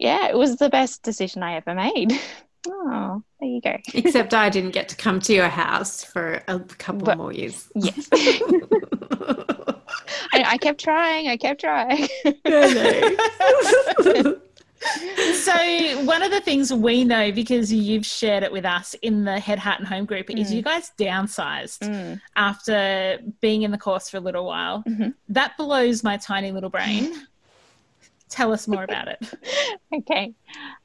yeah, 0.00 0.28
it 0.28 0.36
was 0.36 0.56
the 0.56 0.70
best 0.70 1.02
decision 1.02 1.42
I 1.42 1.54
ever 1.54 1.74
made. 1.74 2.12
Oh, 2.68 3.22
there 3.40 3.48
you 3.48 3.62
go. 3.62 3.78
Except 3.94 4.34
I 4.34 4.50
didn't 4.50 4.72
get 4.72 4.86
to 4.90 4.96
come 4.96 5.18
to 5.20 5.32
your 5.32 5.48
house 5.48 6.04
for 6.04 6.42
a 6.46 6.60
couple 6.60 7.06
but, 7.06 7.16
more 7.16 7.32
years. 7.32 7.66
Yes. 7.74 8.06
I 8.12 9.74
I, 10.34 10.44
I 10.46 10.58
kept 10.58 10.78
trying. 10.78 11.28
I 11.28 11.38
kept 11.38 11.62
trying. 11.62 12.06
so 15.32 16.04
one 16.04 16.22
of 16.22 16.30
the 16.30 16.42
things 16.44 16.70
we 16.70 17.02
know 17.02 17.32
because 17.32 17.72
you've 17.72 18.04
shared 18.04 18.42
it 18.42 18.52
with 18.52 18.66
us 18.66 18.94
in 19.00 19.24
the 19.24 19.40
head 19.40 19.58
heart 19.58 19.78
and 19.78 19.88
home 19.88 20.04
group 20.04 20.26
mm. 20.26 20.38
is 20.38 20.52
you 20.52 20.60
guys 20.60 20.92
downsized 20.98 21.78
mm. 21.78 22.20
after 22.36 23.20
being 23.40 23.62
in 23.62 23.70
the 23.70 23.78
course 23.78 24.10
for 24.10 24.18
a 24.18 24.20
little 24.20 24.44
while 24.44 24.84
mm-hmm. 24.86 25.08
that 25.30 25.56
blows 25.56 26.04
my 26.04 26.18
tiny 26.18 26.52
little 26.52 26.70
brain 26.70 27.26
tell 28.30 28.52
us 28.52 28.66
more 28.66 28.84
about 28.84 29.08
it 29.08 29.18
okay 29.94 30.32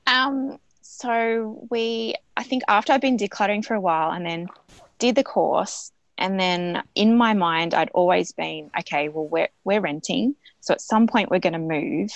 um, 0.07 0.59
so 0.81 1.65
we 1.69 2.13
i 2.35 2.43
think 2.43 2.63
after 2.67 2.91
i've 2.91 3.01
been 3.01 3.17
decluttering 3.17 3.63
for 3.63 3.73
a 3.75 3.81
while 3.81 4.11
and 4.11 4.25
then 4.25 4.47
did 4.99 5.15
the 5.15 5.23
course 5.23 5.91
and 6.17 6.39
then 6.39 6.83
in 6.95 7.17
my 7.17 7.33
mind 7.33 7.73
i'd 7.73 7.89
always 7.93 8.31
been 8.33 8.69
okay 8.77 9.09
well 9.09 9.27
we're, 9.27 9.49
we're 9.63 9.81
renting 9.81 10.35
so 10.59 10.73
at 10.73 10.81
some 10.81 11.07
point 11.07 11.29
we're 11.29 11.39
going 11.39 11.53
to 11.53 11.59
move 11.59 12.11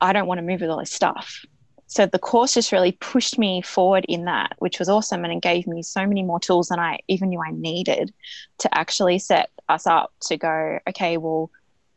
I 0.00 0.12
don't 0.12 0.26
want 0.26 0.38
to 0.38 0.46
move 0.46 0.60
with 0.60 0.70
all 0.70 0.78
this 0.78 0.92
stuff. 0.92 1.44
So 1.88 2.04
the 2.04 2.18
course 2.18 2.54
just 2.54 2.72
really 2.72 2.92
pushed 2.92 3.38
me 3.38 3.62
forward 3.62 4.04
in 4.08 4.24
that, 4.24 4.54
which 4.58 4.78
was 4.78 4.88
awesome. 4.88 5.24
And 5.24 5.32
it 5.32 5.40
gave 5.40 5.66
me 5.66 5.82
so 5.82 6.06
many 6.06 6.22
more 6.22 6.40
tools 6.40 6.68
than 6.68 6.80
I 6.80 6.98
even 7.08 7.28
knew 7.28 7.40
I 7.40 7.52
needed 7.52 8.12
to 8.58 8.78
actually 8.78 9.18
set 9.20 9.50
us 9.68 9.86
up 9.86 10.12
to 10.22 10.36
go, 10.36 10.80
okay, 10.88 11.16
well, 11.16 11.50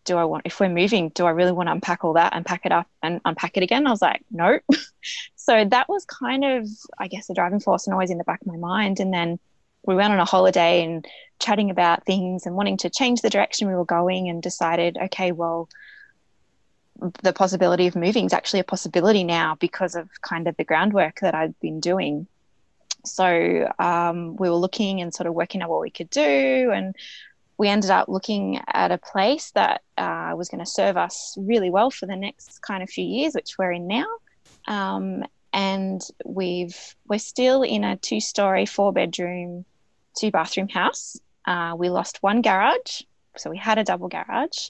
do 0.06 0.18
I 0.18 0.24
want, 0.24 0.44
if 0.46 0.60
we're 0.60 0.70
moving, 0.70 1.10
do 1.10 1.26
I 1.26 1.32
really 1.32 1.52
want 1.52 1.68
to 1.68 1.72
unpack 1.72 2.04
all 2.04 2.14
that 2.14 2.34
and 2.36 2.46
pack 2.46 2.66
it 2.66 2.72
up 2.72 2.88
and 3.04 3.22
unpack 3.26 3.58
it 3.58 3.64
again? 3.64 3.86
I 3.88 3.92
was 3.92 4.02
like, 4.02 4.24
nope. 4.32 4.62
so 5.36 5.66
that 5.66 5.90
was 5.90 6.06
kind 6.06 6.44
of, 6.44 6.68
I 6.98 7.08
guess, 7.08 7.28
the 7.28 7.34
driving 7.34 7.60
force 7.60 7.86
and 7.86 7.94
always 7.94 8.10
in 8.10 8.18
the 8.18 8.24
back 8.24 8.42
of 8.42 8.48
my 8.48 8.58
mind. 8.58 9.00
And 9.00 9.14
then 9.14 9.40
we 9.86 9.96
went 9.96 10.14
on 10.14 10.20
a 10.20 10.26
holiday 10.26 10.84
and 10.84 11.06
chatting 11.40 11.70
about 11.70 12.06
things 12.06 12.46
and 12.46 12.56
wanting 12.56 12.78
to 12.78 12.90
change 12.90 13.22
the 13.22 13.30
direction 13.30 13.68
we 13.68 13.76
were 13.76 13.86
going 13.86 14.30
and 14.30 14.42
decided, 14.42 14.98
okay, 14.98 15.32
well, 15.32 15.70
the 17.24 17.34
possibility 17.34 17.88
of 17.88 17.96
moving 17.96 18.26
is 18.26 18.34
actually 18.34 18.60
a 18.60 18.66
possibility 18.66 19.24
now 19.24 19.56
because 19.56 19.96
of 19.96 20.10
kind 20.22 20.48
of 20.48 20.58
the 20.58 20.64
groundwork 20.64 21.20
that 21.22 21.34
I'd 21.34 21.58
been 21.60 21.80
doing. 21.80 22.28
So 23.06 23.72
um, 23.80 24.36
we 24.36 24.50
were 24.50 24.56
looking 24.56 25.00
and 25.02 25.14
sort 25.14 25.28
of 25.28 25.34
working 25.34 25.62
out 25.62 25.70
what 25.70 25.82
we 25.82 25.90
could 25.90 26.10
do, 26.10 26.72
and 26.74 26.96
we 27.60 27.68
ended 27.68 27.92
up 27.92 28.08
looking 28.08 28.60
at 28.68 28.92
a 28.92 28.98
place 28.98 29.52
that 29.52 29.82
uh, 29.98 30.34
was 30.36 30.50
going 30.50 30.64
to 30.64 30.70
serve 30.70 30.98
us 30.98 31.36
really 31.38 31.70
well 31.70 31.92
for 31.92 32.08
the 32.08 32.16
next 32.16 32.62
kind 32.62 32.82
of 32.82 32.90
few 32.90 33.06
years, 33.06 33.36
which 33.36 33.58
we're 33.60 33.74
in 33.74 33.86
now. 33.86 34.08
Um, 34.68 35.26
and 35.54 36.02
we've 36.26 36.96
we're 37.08 37.20
still 37.20 37.62
in 37.62 37.84
a 37.84 37.98
two-story, 37.98 38.66
four-bedroom, 38.66 39.66
two-bathroom 40.18 40.70
house. 40.70 41.20
Uh, 41.46 41.76
we 41.78 41.90
lost 41.90 42.24
one 42.24 42.42
garage, 42.42 43.02
so 43.36 43.50
we 43.50 43.58
had 43.58 43.78
a 43.78 43.84
double 43.84 44.08
garage, 44.08 44.70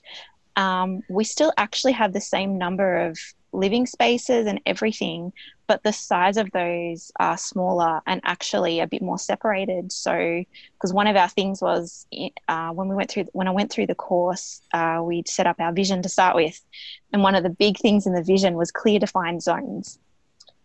um, 0.60 1.03
we 1.10 1.24
still 1.24 1.53
actually 1.55 1.93
have 1.93 2.12
the 2.12 2.19
same 2.19 2.58
number 2.58 3.08
of 3.08 3.17
living 3.51 3.86
spaces 3.86 4.48
and 4.48 4.62
everything, 4.65 5.34
but 5.68 5.84
the 5.84 5.94
size 5.94 6.38
of 6.38 6.51
those 6.51 7.12
are 7.20 7.38
smaller 7.38 8.01
and 8.06 8.22
actually 8.24 8.79
a 8.79 8.88
bit 8.88 9.01
more 9.01 9.20
separated. 9.20 9.91
So, 9.91 10.44
because 10.74 10.94
one 10.94 11.08
of 11.08 11.15
our 11.15 11.29
things 11.29 11.62
was 11.62 12.08
uh, 12.48 12.70
when 12.72 12.88
we 12.88 12.96
went 12.96 13.12
through 13.12 13.25
when 13.34 13.48
I 13.48 13.51
went 13.51 13.72
through 13.72 13.88
the 13.88 13.96
course, 13.96 14.62
uh, 14.74 15.01
we 15.03 15.24
set 15.25 15.48
up 15.48 15.60
our 15.60 15.74
vision 15.74 16.01
to 16.01 16.10
start 16.10 16.36
with, 16.36 16.60
and 17.13 17.24
one 17.24 17.36
of 17.36 17.44
the 17.44 17.50
big 17.50 17.77
things 17.77 18.06
in 18.06 18.13
the 18.13 18.24
vision 18.24 18.56
was 18.56 18.72
clear 18.72 19.00
defined 19.00 19.44
zones. 19.44 20.00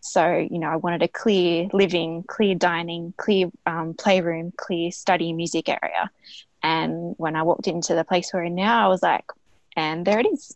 So, 0.01 0.37
you 0.37 0.59
know, 0.59 0.69
I 0.69 0.75
wanted 0.75 1.01
a 1.01 1.07
clear 1.07 1.67
living, 1.73 2.23
clear 2.27 2.53
dining, 2.53 3.13
clear 3.17 3.49
um, 3.65 3.95
playroom, 3.95 4.53
clear 4.55 4.91
study 4.91 5.33
music 5.33 5.67
area. 5.67 6.11
And 6.61 7.15
when 7.17 7.35
I 7.35 7.41
walked 7.41 7.67
into 7.67 7.95
the 7.95 8.03
place 8.03 8.31
we're 8.31 8.43
in 8.43 8.53
now, 8.53 8.85
I 8.85 8.87
was 8.87 9.01
like, 9.01 9.25
and 9.75 10.05
there 10.05 10.19
it 10.19 10.27
is. 10.27 10.55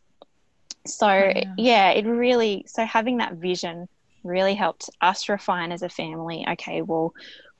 So, 0.85 1.07
yeah. 1.07 1.53
yeah, 1.57 1.89
it 1.91 2.05
really, 2.05 2.65
so 2.67 2.85
having 2.85 3.17
that 3.17 3.33
vision 3.33 3.87
really 4.23 4.53
helped 4.55 4.89
us 5.01 5.29
refine 5.29 5.71
as 5.71 5.81
a 5.81 5.89
family 5.89 6.45
okay, 6.49 6.81
well, 6.81 7.13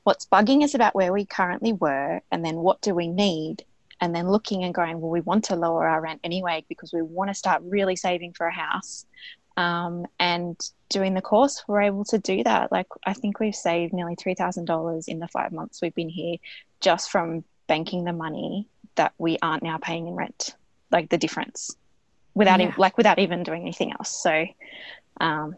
what's 0.04 0.26
bugging 0.26 0.64
us 0.64 0.74
about 0.74 0.96
where 0.96 1.14
we 1.14 1.26
currently 1.26 1.74
were, 1.74 2.22
and 2.32 2.44
then 2.44 2.58
what 2.58 2.82
do 2.82 2.96
we 2.96 3.08
need? 3.08 3.64
And 4.02 4.16
then 4.16 4.30
looking 4.30 4.64
and 4.64 4.74
going, 4.74 5.02
well, 5.02 5.12
we 5.12 5.22
want 5.22 5.44
to 5.46 5.58
lower 5.58 5.88
our 5.88 6.02
rent 6.02 6.22
anyway 6.24 6.64
because 6.70 6.94
we 6.94 7.02
want 7.02 7.30
to 7.30 7.34
start 7.34 7.62
really 7.66 7.98
saving 7.98 8.34
for 8.34 8.48
a 8.48 8.54
house. 8.54 9.06
Um, 9.58 10.06
and 10.20 10.58
doing 10.88 11.16
the 11.16 11.22
course, 11.22 11.64
we're 11.68 11.82
able 11.82 12.06
to 12.06 12.18
do 12.18 12.42
that. 12.46 12.72
Like, 12.72 12.88
I 13.06 13.14
think 13.14 13.42
we've 13.42 13.54
saved 13.54 13.92
nearly 13.92 14.16
$3,000 14.16 15.08
in 15.10 15.20
the 15.20 15.28
five 15.28 15.52
months 15.52 15.82
we've 15.82 15.94
been 15.94 16.08
here 16.08 16.38
just 16.80 17.12
from 17.12 17.44
banking 17.68 18.06
the 18.06 18.14
money 18.14 18.68
that 18.96 19.14
we 19.18 19.38
aren't 19.42 19.64
now 19.64 19.78
paying 19.78 20.08
in 20.08 20.16
rent 20.16 20.56
like 20.92 21.10
the 21.10 21.18
difference 21.18 21.76
without 22.40 22.62
yeah. 22.62 22.74
like 22.78 22.98
without 22.98 23.20
even 23.20 23.44
doing 23.44 23.62
anything 23.62 23.92
else. 23.92 24.10
So 24.10 24.46
um, 25.20 25.56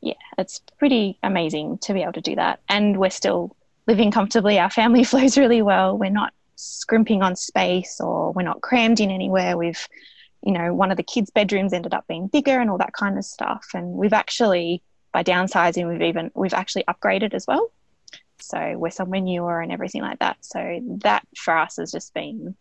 yeah, 0.00 0.14
it's 0.38 0.60
pretty 0.78 1.18
amazing 1.22 1.78
to 1.78 1.92
be 1.92 2.02
able 2.02 2.14
to 2.14 2.20
do 2.20 2.36
that. 2.36 2.60
And 2.68 2.98
we're 2.98 3.10
still 3.10 3.54
living 3.86 4.12
comfortably. 4.12 4.58
Our 4.58 4.70
family 4.70 5.04
flows 5.10 5.36
really 5.36 5.60
well. 5.60 5.98
We're 5.98 6.10
not 6.10 6.32
scrimping 6.54 7.22
on 7.22 7.34
space 7.34 8.00
or 8.00 8.32
we're 8.32 8.42
not 8.42 8.60
crammed 8.60 9.00
in 9.00 9.10
anywhere. 9.10 9.56
We've, 9.56 9.88
you 10.42 10.52
know, 10.52 10.72
one 10.72 10.92
of 10.92 10.96
the 10.96 11.02
kids' 11.02 11.30
bedrooms 11.30 11.72
ended 11.72 11.92
up 11.92 12.06
being 12.06 12.28
bigger 12.28 12.60
and 12.60 12.70
all 12.70 12.78
that 12.78 12.92
kind 12.92 13.18
of 13.18 13.24
stuff. 13.24 13.66
And 13.74 13.92
we've 13.94 14.12
actually, 14.12 14.82
by 15.12 15.24
downsizing, 15.24 15.90
we've 15.90 16.02
even 16.02 16.30
we've 16.34 16.54
actually 16.54 16.84
upgraded 16.84 17.34
as 17.34 17.46
well. 17.46 17.72
So 18.38 18.74
we're 18.78 18.90
somewhere 18.90 19.20
newer 19.20 19.60
and 19.60 19.72
everything 19.72 20.02
like 20.02 20.20
that. 20.20 20.36
So 20.40 20.80
that 21.02 21.26
for 21.36 21.56
us 21.56 21.76
has 21.76 21.90
just 21.90 22.14
been 22.14 22.54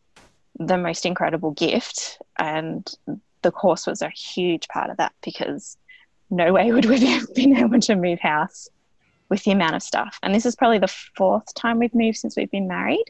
the 0.59 0.77
most 0.77 1.05
incredible 1.05 1.51
gift. 1.51 2.21
And 2.37 2.89
the 3.41 3.51
course 3.51 3.87
was 3.87 4.01
a 4.01 4.09
huge 4.09 4.67
part 4.67 4.89
of 4.89 4.97
that 4.97 5.13
because 5.23 5.77
no 6.29 6.53
way 6.53 6.71
would 6.71 6.85
we 6.85 7.05
have 7.05 7.33
been 7.33 7.55
able 7.55 7.79
to 7.79 7.95
move 7.95 8.19
house 8.19 8.69
with 9.29 9.43
the 9.43 9.51
amount 9.51 9.75
of 9.75 9.83
stuff. 9.83 10.17
And 10.23 10.33
this 10.33 10.45
is 10.45 10.55
probably 10.55 10.79
the 10.79 10.87
fourth 10.87 11.53
time 11.53 11.79
we've 11.79 11.93
moved 11.93 12.17
since 12.17 12.35
we've 12.35 12.51
been 12.51 12.67
married. 12.67 13.05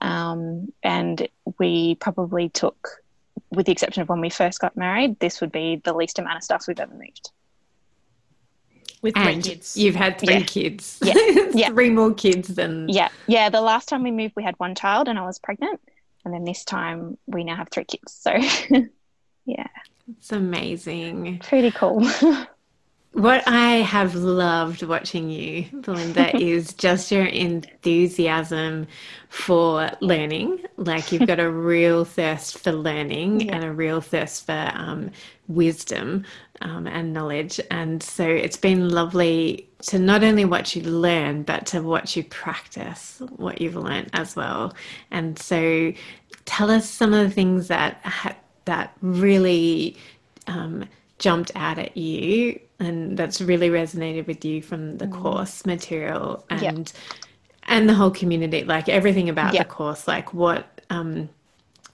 Um, 0.00 0.72
and 0.82 1.28
we 1.58 1.96
probably 1.96 2.48
took, 2.48 3.02
with 3.50 3.66
the 3.66 3.72
exception 3.72 4.02
of 4.02 4.08
when 4.08 4.20
we 4.20 4.30
first 4.30 4.60
got 4.60 4.76
married, 4.76 5.18
this 5.20 5.40
would 5.40 5.52
be 5.52 5.80
the 5.84 5.92
least 5.92 6.18
amount 6.18 6.36
of 6.36 6.44
stuff 6.44 6.66
we've 6.68 6.80
ever 6.80 6.94
moved. 6.94 7.30
With 9.02 9.16
and 9.16 9.42
three 9.42 9.54
kids. 9.54 9.76
You've 9.76 9.96
had 9.96 10.18
three 10.18 10.34
yeah. 10.34 10.42
kids. 10.42 10.98
Yeah. 11.02 11.14
yeah. 11.54 11.68
three 11.68 11.90
more 11.90 12.14
kids 12.14 12.48
than. 12.48 12.88
Yeah. 12.88 13.08
Yeah. 13.26 13.48
The 13.50 13.60
last 13.60 13.88
time 13.88 14.02
we 14.02 14.10
moved, 14.10 14.34
we 14.36 14.44
had 14.44 14.54
one 14.58 14.74
child 14.74 15.08
and 15.08 15.18
I 15.18 15.22
was 15.22 15.38
pregnant 15.38 15.80
and 16.24 16.34
then 16.34 16.44
this 16.44 16.64
time 16.64 17.16
we 17.26 17.44
now 17.44 17.56
have 17.56 17.68
three 17.70 17.84
kids 17.84 18.12
so 18.12 18.32
yeah. 19.44 19.66
It's 20.08 20.32
amazing. 20.32 21.38
Pretty 21.38 21.70
cool. 21.70 22.08
What 23.12 23.42
i 23.48 23.78
have 23.78 24.14
loved 24.14 24.84
watching 24.84 25.30
you 25.30 25.66
belinda 25.82 26.36
is 26.40 26.72
just 26.72 27.10
your 27.10 27.24
enthusiasm 27.24 28.86
for 29.28 29.90
learning. 30.00 30.64
Like 30.76 31.10
you've 31.10 31.26
got 31.26 31.40
a 31.40 31.50
real 31.72 32.04
thirst 32.04 32.58
for 32.58 32.70
learning 32.70 33.40
yeah. 33.40 33.56
and 33.56 33.64
a 33.64 33.72
real 33.72 34.00
thirst 34.00 34.46
for 34.46 34.70
um, 34.74 35.10
wisdom 35.48 36.24
um, 36.60 36.86
and 36.86 37.12
knowledge. 37.12 37.60
And 37.70 38.00
so 38.00 38.24
it's 38.24 38.56
been 38.56 38.90
lovely 38.90 39.68
to 39.82 39.98
not 39.98 40.22
only 40.22 40.44
watch 40.44 40.76
you 40.76 40.82
learn, 40.82 41.42
but 41.42 41.66
to 41.66 41.82
watch 41.82 42.16
you 42.16 42.22
practice 42.24 43.20
what 43.36 43.60
you've 43.60 43.76
learned 43.76 44.10
as 44.12 44.36
well. 44.36 44.72
And 45.10 45.36
so, 45.38 45.92
tell 46.44 46.70
us 46.70 46.88
some 46.88 47.12
of 47.12 47.28
the 47.28 47.34
things 47.34 47.68
that 47.68 48.00
that 48.70 48.96
really 49.02 49.96
um, 50.46 50.88
jumped 51.18 51.50
out 51.54 51.78
at 51.78 51.96
you, 51.96 52.58
and 52.78 53.16
that's 53.16 53.40
really 53.40 53.68
resonated 53.68 54.26
with 54.26 54.44
you 54.44 54.62
from 54.62 54.96
the 54.98 55.06
mm. 55.06 55.12
course 55.12 55.66
material 55.66 56.44
and 56.48 56.92
and 57.64 57.88
the 57.88 57.94
whole 57.94 58.10
community, 58.10 58.64
like 58.64 58.88
everything 58.88 59.28
about 59.28 59.52
the 59.52 59.64
course. 59.64 60.08
Like 60.08 60.32
what 60.32 60.80
um, 60.90 61.28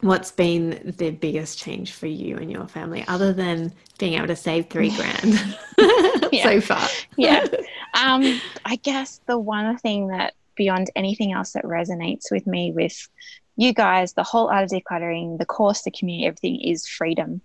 what's 0.00 0.30
been 0.30 0.94
the 0.98 1.10
biggest 1.10 1.58
change 1.58 1.92
for 1.92 2.06
you 2.06 2.36
and 2.36 2.50
your 2.50 2.68
family, 2.68 3.04
other 3.08 3.32
than 3.32 3.72
being 3.98 4.14
able 4.14 4.28
to 4.28 4.36
save 4.36 4.68
three 4.68 4.90
grand 4.96 5.34
so 6.42 6.60
far? 6.60 6.86
yeah. 7.16 7.46
Um, 7.94 8.42
I 8.66 8.76
guess 8.76 9.22
the 9.24 9.38
one 9.38 9.78
thing 9.78 10.08
that 10.08 10.34
beyond 10.54 10.90
anything 10.96 11.32
else 11.32 11.52
that 11.52 11.64
resonates 11.64 12.30
with 12.30 12.46
me 12.46 12.70
with 12.70 13.08
you 13.56 13.72
guys, 13.72 14.12
the 14.12 14.22
whole 14.22 14.48
art 14.48 14.64
of 14.64 14.70
decluttering, 14.70 15.38
the 15.38 15.46
course, 15.46 15.82
the 15.82 15.90
community, 15.90 16.26
everything 16.26 16.60
is 16.60 16.86
freedom. 16.86 17.40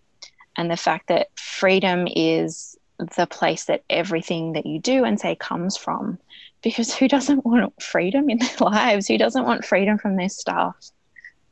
And 0.58 0.70
the 0.70 0.78
fact 0.78 1.08
that 1.08 1.28
freedom 1.36 2.08
is 2.14 2.78
the 3.16 3.26
place 3.26 3.66
that 3.66 3.84
everything 3.90 4.54
that 4.54 4.66
you 4.66 4.80
do 4.80 5.04
and 5.06 5.20
say 5.20 5.36
comes 5.36 5.78
from. 5.78 6.20
Because 6.62 6.94
who 6.94 7.08
doesn't 7.08 7.46
want 7.46 7.82
freedom 7.82 8.30
in 8.30 8.38
their 8.38 8.58
lives? 8.60 9.08
Who 9.08 9.18
doesn't 9.18 9.46
want 9.46 9.66
freedom 9.66 9.98
from 9.98 10.18
their 10.18 10.30
stuff? 10.30 10.76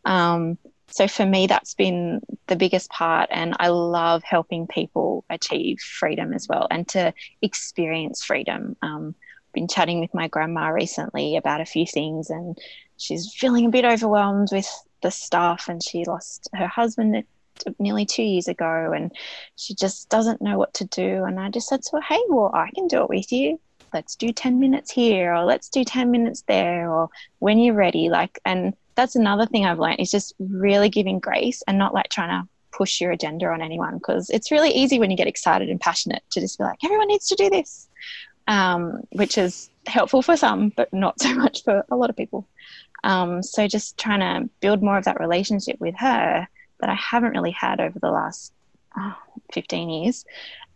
Um, 0.06 0.58
so 0.92 1.08
for 1.08 1.26
me, 1.26 1.48
that's 1.48 1.76
been 1.76 2.20
the 2.48 2.56
biggest 2.56 2.90
part. 2.90 3.30
And 3.32 3.56
I 3.60 3.70
love 3.70 4.24
helping 4.24 4.68
people 4.68 5.24
achieve 5.30 5.80
freedom 5.80 6.34
as 6.34 6.48
well 6.48 6.68
and 6.70 6.88
to 6.90 7.14
experience 7.42 8.24
freedom. 8.24 8.76
Um, 8.82 9.16
I've 9.50 9.54
been 9.54 9.68
chatting 9.68 10.00
with 10.00 10.14
my 10.14 10.28
grandma 10.28 10.68
recently 10.70 11.36
about 11.36 11.62
a 11.62 11.66
few 11.66 11.86
things, 11.86 12.30
and 12.30 12.58
she's 13.00 13.34
feeling 13.34 13.66
a 13.66 13.70
bit 13.70 13.86
overwhelmed 13.86 14.50
with 14.52 14.70
the 15.02 15.12
stuff. 15.12 15.68
And 15.68 15.84
she 15.84 16.06
lost 16.06 16.50
her 16.54 16.68
husband 16.68 17.24
nearly 17.80 18.06
two 18.06 18.24
years 18.24 18.48
ago, 18.48 18.92
and 18.96 19.12
she 19.56 19.74
just 19.74 20.10
doesn't 20.10 20.42
know 20.42 20.58
what 20.58 20.74
to 20.76 20.86
do. 20.86 21.24
And 21.24 21.40
I 21.40 21.50
just 21.50 21.68
said 21.68 21.82
to 21.84 21.98
her, 21.98 22.02
"Hey, 22.02 22.22
well, 22.30 22.52
I 22.54 22.70
can 22.76 22.88
do 22.88 23.02
it 23.02 23.10
with 23.10 23.32
you. 23.32 23.60
Let's 23.94 24.16
do 24.16 24.32
ten 24.32 24.60
minutes 24.60 24.92
here, 24.92 25.34
or 25.34 25.44
let's 25.46 25.70
do 25.70 25.84
ten 25.84 26.12
minutes 26.12 26.44
there, 26.48 26.92
or 26.92 27.10
when 27.40 27.60
you're 27.60 27.74
ready." 27.74 28.10
Like, 28.10 28.40
and 28.46 28.76
that's 28.96 29.16
another 29.16 29.46
thing 29.46 29.66
I've 29.66 29.80
learned 29.80 30.00
is 30.00 30.12
just 30.12 30.34
really 30.40 30.90
giving 30.90 31.20
grace 31.20 31.64
and 31.68 31.78
not 31.78 31.94
like 31.94 32.10
trying 32.10 32.30
to 32.30 32.48
push 32.72 33.02
your 33.02 33.12
agenda 33.12 33.48
on 33.48 33.62
anyone 33.62 33.98
because 33.98 34.30
it's 34.30 34.52
really 34.52 34.72
easy 34.72 35.00
when 35.00 35.12
you 35.12 35.18
get 35.18 35.28
excited 35.28 35.70
and 35.70 35.82
passionate 35.82 36.24
to 36.32 36.40
just 36.40 36.58
be 36.58 36.64
like, 36.64 36.80
everyone 36.84 37.08
needs 37.08 37.28
to 37.28 37.36
do 37.36 37.50
this, 37.50 37.90
um, 38.48 39.02
which 39.12 39.38
is 39.38 39.70
helpful 39.86 40.22
for 40.22 40.38
some, 40.38 40.70
but 40.76 40.92
not 40.94 41.20
so 41.22 41.34
much 41.34 41.64
for 41.64 41.84
a 41.90 41.96
lot 41.96 42.10
of 42.10 42.16
people. 42.16 42.48
Um, 43.04 43.42
so 43.44 43.68
just 43.68 43.98
trying 43.98 44.20
to 44.20 44.50
build 44.60 44.84
more 44.84 44.98
of 44.98 45.06
that 45.06 45.20
relationship 45.20 45.80
with 45.80 45.96
her 45.98 46.48
that 46.80 46.90
I 46.90 46.96
haven't 46.96 47.32
really 47.32 47.52
had 47.52 47.80
over 47.80 48.00
the 48.00 48.12
last 48.12 48.54
oh, 48.98 49.16
15 49.54 49.90
years 49.90 50.26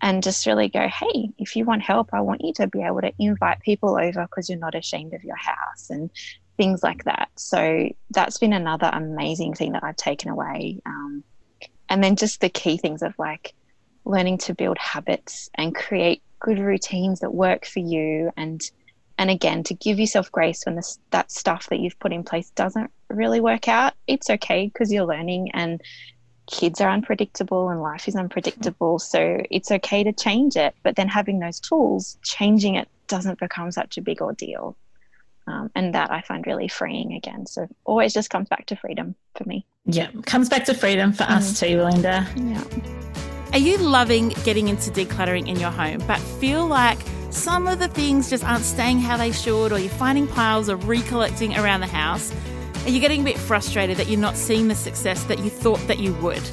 and 0.01 0.21
just 0.21 0.45
really 0.45 0.67
go, 0.67 0.87
hey, 0.87 1.29
if 1.37 1.55
you 1.55 1.65
want 1.65 1.81
help, 1.81 2.09
I 2.13 2.21
want 2.21 2.43
you 2.43 2.53
to 2.55 2.67
be 2.67 2.81
able 2.81 3.01
to 3.01 3.13
invite 3.19 3.61
people 3.61 3.97
over 3.97 4.23
because 4.23 4.49
you're 4.49 4.59
not 4.59 4.75
ashamed 4.75 5.13
of 5.13 5.23
your 5.23 5.37
house 5.37 5.89
and 5.89 6.09
things 6.57 6.83
like 6.83 7.05
that. 7.05 7.29
So 7.35 7.89
that's 8.11 8.37
been 8.37 8.53
another 8.53 8.89
amazing 8.91 9.53
thing 9.53 9.71
that 9.71 9.83
I've 9.83 9.95
taken 9.95 10.29
away. 10.29 10.81
Um, 10.85 11.23
and 11.89 12.03
then 12.03 12.15
just 12.15 12.41
the 12.41 12.49
key 12.49 12.77
things 12.77 13.01
of 13.01 13.13
like 13.17 13.53
learning 14.05 14.39
to 14.39 14.53
build 14.53 14.77
habits 14.77 15.49
and 15.55 15.73
create 15.73 16.21
good 16.39 16.59
routines 16.59 17.21
that 17.21 17.33
work 17.33 17.65
for 17.65 17.79
you 17.79 18.31
and 18.35 18.61
and 19.17 19.29
again 19.29 19.63
to 19.63 19.73
give 19.73 19.99
yourself 19.99 20.31
grace 20.31 20.65
when 20.65 20.75
this, 20.75 20.99
that 21.11 21.31
stuff 21.31 21.67
that 21.69 21.79
you've 21.79 21.99
put 21.99 22.13
in 22.13 22.23
place 22.23 22.49
doesn't 22.51 22.91
really 23.09 23.39
work 23.39 23.67
out 23.67 23.93
it's 24.07 24.29
okay 24.29 24.67
because 24.67 24.91
you're 24.91 25.05
learning 25.05 25.51
and 25.51 25.81
kids 26.45 26.81
are 26.81 26.89
unpredictable 26.89 27.69
and 27.69 27.81
life 27.81 28.07
is 28.07 28.15
unpredictable 28.15 28.99
so 28.99 29.41
it's 29.49 29.71
okay 29.71 30.03
to 30.03 30.11
change 30.11 30.55
it 30.55 30.75
but 30.83 30.95
then 30.95 31.07
having 31.07 31.39
those 31.39 31.59
tools 31.59 32.17
changing 32.23 32.75
it 32.75 32.87
doesn't 33.07 33.39
become 33.39 33.71
such 33.71 33.97
a 33.97 34.01
big 34.01 34.21
ordeal 34.21 34.75
um, 35.47 35.69
and 35.75 35.93
that 35.93 36.11
I 36.11 36.21
find 36.21 36.45
really 36.47 36.67
freeing 36.67 37.13
again. 37.13 37.45
So 37.45 37.67
always 37.85 38.13
just 38.13 38.29
comes 38.29 38.47
back 38.47 38.65
to 38.67 38.75
freedom 38.75 39.15
for 39.35 39.43
me. 39.45 39.65
Yeah, 39.85 40.09
comes 40.25 40.49
back 40.49 40.65
to 40.65 40.73
freedom 40.73 41.11
for 41.11 41.23
mm. 41.23 41.31
us 41.31 41.59
too, 41.59 41.81
Linda. 41.81 42.27
Yeah. 42.35 42.63
Are 43.51 43.59
you 43.59 43.77
loving 43.77 44.29
getting 44.43 44.67
into 44.67 44.89
decluttering 44.89 45.47
in 45.47 45.59
your 45.59 45.69
home, 45.69 46.01
but 46.07 46.19
feel 46.19 46.65
like 46.65 46.97
some 47.33 47.67
of 47.67 47.79
the 47.79 47.87
things 47.87 48.29
just 48.29 48.43
aren't 48.43 48.63
staying 48.63 48.99
how 48.99 49.17
they 49.17 49.31
should, 49.31 49.71
or 49.71 49.79
you're 49.79 49.89
finding 49.89 50.27
piles 50.27 50.69
of 50.69 50.87
recollecting 50.87 51.55
around 51.57 51.81
the 51.81 51.87
house? 51.87 52.31
and 52.85 52.93
you're 52.93 53.01
getting 53.01 53.21
a 53.21 53.23
bit 53.23 53.37
frustrated 53.37 53.95
that 53.97 54.09
you're 54.09 54.19
not 54.19 54.35
seeing 54.35 54.67
the 54.67 54.75
success 54.75 55.23
that 55.23 55.39
you 55.39 55.49
thought 55.49 55.79
that 55.87 55.99
you 55.99 56.13
would? 56.15 56.43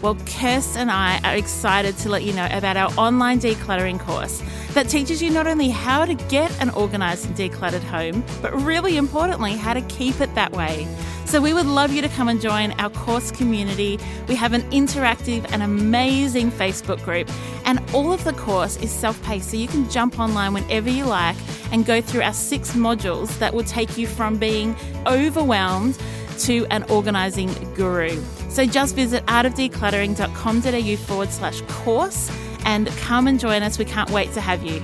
Well, 0.00 0.14
Kirst 0.14 0.76
and 0.76 0.90
I 0.90 1.20
are 1.22 1.36
excited 1.36 1.98
to 1.98 2.08
let 2.08 2.22
you 2.22 2.32
know 2.32 2.48
about 2.50 2.76
our 2.76 2.90
online 2.96 3.40
decluttering 3.40 4.00
course 4.00 4.42
that 4.76 4.90
teaches 4.90 5.22
you 5.22 5.30
not 5.30 5.46
only 5.46 5.70
how 5.70 6.04
to 6.04 6.12
get 6.14 6.52
an 6.60 6.68
organised 6.72 7.24
and 7.24 7.34
decluttered 7.34 7.82
home, 7.82 8.22
but 8.42 8.52
really 8.62 8.98
importantly, 8.98 9.52
how 9.56 9.72
to 9.72 9.80
keep 9.80 10.20
it 10.20 10.34
that 10.34 10.52
way. 10.52 10.86
So, 11.24 11.40
we 11.40 11.54
would 11.54 11.64
love 11.64 11.92
you 11.92 12.02
to 12.02 12.10
come 12.10 12.28
and 12.28 12.42
join 12.42 12.72
our 12.72 12.90
course 12.90 13.30
community. 13.30 13.98
We 14.28 14.34
have 14.36 14.52
an 14.52 14.60
interactive 14.72 15.50
and 15.50 15.62
amazing 15.62 16.50
Facebook 16.50 17.02
group, 17.02 17.30
and 17.64 17.80
all 17.94 18.12
of 18.12 18.22
the 18.24 18.34
course 18.34 18.76
is 18.76 18.90
self 18.90 19.20
paced, 19.22 19.50
so 19.50 19.56
you 19.56 19.66
can 19.66 19.88
jump 19.88 20.20
online 20.20 20.52
whenever 20.52 20.90
you 20.90 21.06
like 21.06 21.36
and 21.72 21.86
go 21.86 22.02
through 22.02 22.22
our 22.22 22.34
six 22.34 22.72
modules 22.72 23.36
that 23.38 23.54
will 23.54 23.64
take 23.64 23.96
you 23.96 24.06
from 24.06 24.36
being 24.36 24.76
overwhelmed 25.06 25.98
to 26.40 26.66
an 26.66 26.82
organising 26.90 27.50
guru. 27.72 28.22
So 28.50 28.66
just 28.66 28.94
visit 28.94 29.24
artofdecluttering.com.au 29.24 30.96
forward 30.96 31.30
slash 31.30 31.62
course 31.62 32.30
and 32.66 32.88
come 32.98 33.26
and 33.26 33.40
join 33.40 33.62
us. 33.62 33.78
We 33.78 33.86
can't 33.86 34.10
wait 34.10 34.32
to 34.32 34.40
have 34.42 34.62
you. 34.62 34.82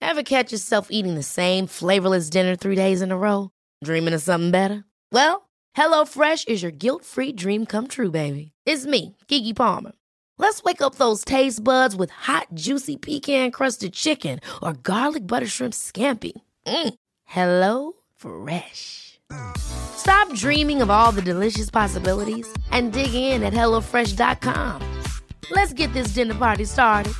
Ever 0.00 0.22
catch 0.22 0.52
yourself 0.52 0.88
eating 0.90 1.16
the 1.16 1.24
same 1.24 1.66
flavorless 1.66 2.30
dinner 2.30 2.54
three 2.54 2.76
days 2.76 3.02
in 3.02 3.10
a 3.10 3.16
row? 3.16 3.50
Dreaming 3.82 4.14
of 4.14 4.22
something 4.22 4.52
better? 4.52 4.84
Well, 5.10 5.48
HelloFresh 5.76 6.46
is 6.46 6.62
your 6.62 6.70
guilt 6.70 7.04
free 7.04 7.32
dream 7.32 7.66
come 7.66 7.88
true, 7.88 8.12
baby. 8.12 8.52
It's 8.64 8.86
me, 8.86 9.16
Keke 9.26 9.56
Palmer. 9.56 9.92
Let's 10.38 10.62
wake 10.62 10.82
up 10.82 10.96
those 10.96 11.24
taste 11.24 11.64
buds 11.64 11.96
with 11.96 12.10
hot, 12.10 12.48
juicy 12.54 12.96
pecan 12.96 13.50
crusted 13.50 13.92
chicken 13.92 14.40
or 14.62 14.74
garlic 14.74 15.26
butter 15.26 15.46
shrimp 15.46 15.74
scampi. 15.74 16.32
Mm. 16.66 16.94
Hello 17.24 17.92
Fresh. 18.14 19.20
Stop 19.56 20.32
dreaming 20.34 20.82
of 20.82 20.90
all 20.90 21.12
the 21.12 21.22
delicious 21.22 21.70
possibilities 21.70 22.46
and 22.70 22.92
dig 22.92 23.14
in 23.14 23.42
at 23.42 23.52
HelloFresh.com. 23.52 25.03
Let's 25.50 25.72
get 25.72 25.92
this 25.92 26.12
dinner 26.12 26.34
party 26.34 26.64
started. 26.64 27.14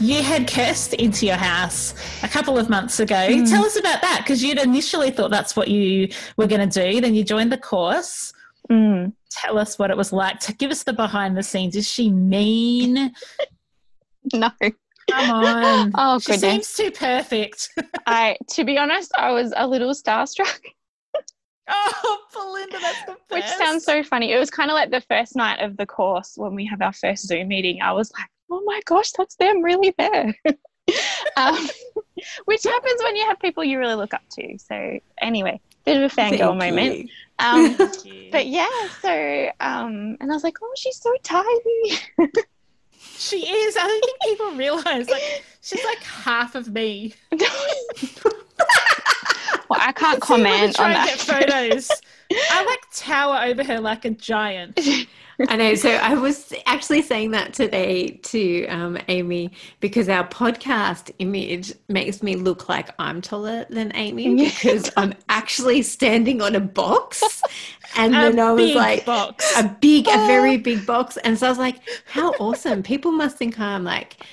You 0.00 0.22
had 0.22 0.46
Kirst 0.46 0.92
into 0.94 1.24
your 1.24 1.36
house 1.36 1.94
a 2.22 2.28
couple 2.28 2.58
of 2.58 2.68
months 2.68 3.00
ago. 3.00 3.14
Mm. 3.14 3.48
Tell 3.48 3.64
us 3.64 3.78
about 3.78 4.02
that 4.02 4.20
because 4.22 4.42
you'd 4.42 4.58
initially 4.58 5.10
thought 5.10 5.30
that's 5.30 5.56
what 5.56 5.68
you 5.68 6.08
were 6.36 6.46
going 6.46 6.68
to 6.68 6.92
do. 6.92 7.00
Then 7.00 7.14
you 7.14 7.24
joined 7.24 7.50
the 7.50 7.56
course. 7.56 8.32
Mm. 8.70 9.14
Tell 9.30 9.58
us 9.58 9.78
what 9.78 9.90
it 9.90 9.96
was 9.96 10.12
like. 10.12 10.40
To 10.40 10.52
give 10.52 10.70
us 10.70 10.82
the 10.82 10.92
behind 10.92 11.38
the 11.38 11.42
scenes. 11.42 11.74
Is 11.74 11.88
she 11.88 12.10
mean? 12.10 13.14
no. 14.34 14.50
Come 15.10 15.30
on. 15.30 15.92
oh, 15.94 16.18
she 16.18 16.32
goodness. 16.32 16.68
seems 16.68 16.74
too 16.74 16.90
perfect. 16.90 17.70
I, 18.06 18.36
to 18.50 18.64
be 18.64 18.76
honest, 18.76 19.10
I 19.16 19.30
was 19.32 19.54
a 19.56 19.66
little 19.66 19.92
starstruck. 19.92 20.60
Oh, 22.06 22.18
Belinda, 22.32 22.78
that's 22.78 23.04
the 23.04 23.16
best. 23.28 23.30
Which 23.30 23.44
sounds 23.44 23.84
so 23.84 24.02
funny. 24.02 24.32
It 24.32 24.38
was 24.38 24.50
kind 24.50 24.70
of 24.70 24.74
like 24.74 24.90
the 24.90 25.00
first 25.00 25.34
night 25.34 25.60
of 25.60 25.76
the 25.76 25.86
course 25.86 26.34
when 26.36 26.54
we 26.54 26.66
have 26.66 26.82
our 26.82 26.92
first 26.92 27.26
Zoom 27.26 27.48
meeting. 27.48 27.80
I 27.80 27.92
was 27.92 28.12
like, 28.12 28.28
oh 28.50 28.62
my 28.66 28.80
gosh, 28.84 29.12
that's 29.12 29.36
them 29.36 29.62
really 29.62 29.94
there. 29.96 30.34
um, 31.36 31.68
which 32.44 32.62
happens 32.62 33.02
when 33.02 33.16
you 33.16 33.24
have 33.26 33.40
people 33.40 33.64
you 33.64 33.78
really 33.78 33.94
look 33.94 34.12
up 34.12 34.22
to. 34.32 34.58
So, 34.58 34.98
anyway, 35.20 35.60
bit 35.84 36.02
of 36.02 36.12
a 36.12 36.14
fangirl 36.14 36.56
moment. 36.58 37.10
Um, 37.38 37.76
but 38.30 38.46
yeah, 38.46 38.68
so, 39.00 39.48
um, 39.60 40.16
and 40.20 40.30
I 40.30 40.34
was 40.34 40.44
like, 40.44 40.56
oh, 40.62 40.72
she's 40.76 41.00
so 41.00 41.14
tiny. 41.22 42.30
She 43.16 43.36
is. 43.36 43.76
I 43.76 43.86
don't 43.86 44.04
think 44.04 44.20
people 44.22 44.52
realize 44.52 45.08
like 45.08 45.44
she's 45.60 45.84
like 45.84 46.02
half 46.02 46.54
of 46.54 46.72
me. 46.72 47.14
Well, 49.68 49.80
I 49.82 49.92
can't 49.92 50.20
comment 50.20 50.78
on 50.78 50.92
that. 50.92 51.06
Get 51.06 51.18
photos. 51.18 51.90
I 52.32 52.64
like 52.64 52.80
tower 52.92 53.44
over 53.44 53.64
her 53.64 53.80
like 53.80 54.04
a 54.04 54.10
giant. 54.10 54.78
I 55.48 55.56
know. 55.56 55.74
So 55.74 55.90
I 55.90 56.14
was 56.14 56.52
actually 56.66 57.02
saying 57.02 57.32
that 57.32 57.54
today 57.54 58.20
to 58.24 58.66
um, 58.66 58.98
Amy 59.08 59.50
because 59.80 60.08
our 60.08 60.26
podcast 60.28 61.10
image 61.18 61.72
makes 61.88 62.22
me 62.22 62.36
look 62.36 62.68
like 62.68 62.90
I'm 62.98 63.20
taller 63.20 63.66
than 63.68 63.90
Amy 63.94 64.44
because 64.44 64.90
I'm 64.96 65.14
actually 65.28 65.82
standing 65.82 66.40
on 66.40 66.54
a 66.54 66.60
box. 66.60 67.42
And 67.96 68.14
a 68.14 68.18
then 68.18 68.38
I 68.38 68.52
was 68.52 68.74
like, 68.74 69.04
box. 69.04 69.58
a 69.58 69.64
big, 69.80 70.06
a 70.06 70.26
very 70.26 70.56
big 70.56 70.86
box. 70.86 71.16
And 71.18 71.38
so 71.38 71.46
I 71.46 71.50
was 71.50 71.58
like, 71.58 71.80
how 72.06 72.32
awesome. 72.34 72.82
People 72.82 73.10
must 73.10 73.36
think 73.36 73.58
I'm 73.58 73.84
like 73.84 74.24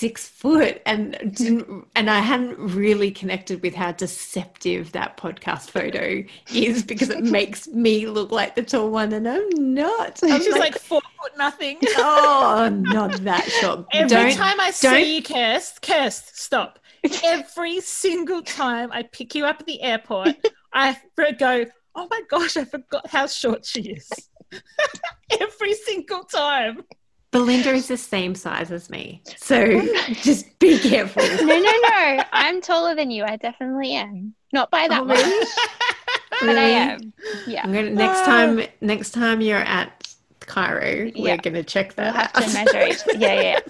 six 0.00 0.26
foot 0.26 0.80
and 0.86 1.12
didn't, 1.34 1.86
and 1.94 2.08
I 2.08 2.20
hadn't 2.20 2.56
really 2.56 3.10
connected 3.10 3.60
with 3.60 3.74
how 3.74 3.92
deceptive 3.92 4.92
that 4.92 5.18
podcast 5.18 5.68
photo 5.68 6.24
is 6.50 6.82
because 6.82 7.10
it 7.10 7.22
makes 7.22 7.68
me 7.68 8.06
look 8.06 8.32
like 8.32 8.54
the 8.54 8.62
tall 8.62 8.90
one 8.90 9.12
and 9.12 9.28
I'm 9.28 9.46
not. 9.50 10.18
I'm 10.22 10.40
She's 10.40 10.48
like, 10.52 10.60
like, 10.60 10.78
four 10.78 11.02
foot 11.20 11.36
nothing. 11.36 11.76
oh, 11.98 12.70
not 12.72 13.12
that 13.24 13.44
short. 13.60 13.84
Every 13.92 14.08
don't, 14.08 14.32
time 14.32 14.58
I 14.58 14.70
see 14.70 15.16
you, 15.16 15.22
Kirst, 15.22 15.82
Kirst, 15.82 16.34
stop. 16.34 16.78
Every 17.22 17.82
single 17.82 18.40
time 18.40 18.90
I 18.92 19.02
pick 19.02 19.34
you 19.34 19.44
up 19.44 19.60
at 19.60 19.66
the 19.66 19.82
airport, 19.82 20.30
I 20.72 20.96
go, 21.38 21.66
oh 21.94 22.08
my 22.10 22.22
gosh, 22.30 22.56
I 22.56 22.64
forgot 22.64 23.06
how 23.06 23.26
short 23.26 23.66
she 23.66 23.82
is. 23.82 24.08
Every 25.40 25.74
single 25.74 26.24
time. 26.24 26.84
Belinda 27.32 27.70
is 27.70 27.86
the 27.86 27.96
same 27.96 28.34
size 28.34 28.72
as 28.72 28.90
me. 28.90 29.22
So 29.36 29.56
oh 29.56 30.04
just 30.14 30.58
be 30.58 30.78
careful. 30.78 31.22
No, 31.40 31.58
no, 31.58 31.58
no. 31.60 32.24
I'm 32.32 32.60
taller 32.60 32.94
than 32.94 33.10
you. 33.10 33.24
I 33.24 33.36
definitely 33.36 33.92
am. 33.92 34.34
Not 34.52 34.70
by 34.70 34.88
that 34.88 35.02
oh, 35.02 35.04
much. 35.04 35.18
Really? 35.18 35.46
but 36.40 36.58
I 36.58 36.68
am. 36.68 37.12
Yeah. 37.46 37.62
I'm 37.62 37.72
gonna, 37.72 37.90
next 37.90 38.24
time 38.24 38.58
ah. 38.60 38.66
next 38.80 39.10
time 39.12 39.40
you're 39.40 39.58
at 39.58 40.14
Cairo, 40.40 41.10
yeah. 41.14 41.22
we're 41.22 41.36
gonna 41.36 41.62
check 41.62 41.94
that 41.94 42.14
we'll 42.14 42.22
have 42.22 42.32
to 42.32 42.64
measure 42.64 42.88
each. 42.88 43.20
Yeah, 43.20 43.40
yeah. 43.40 43.60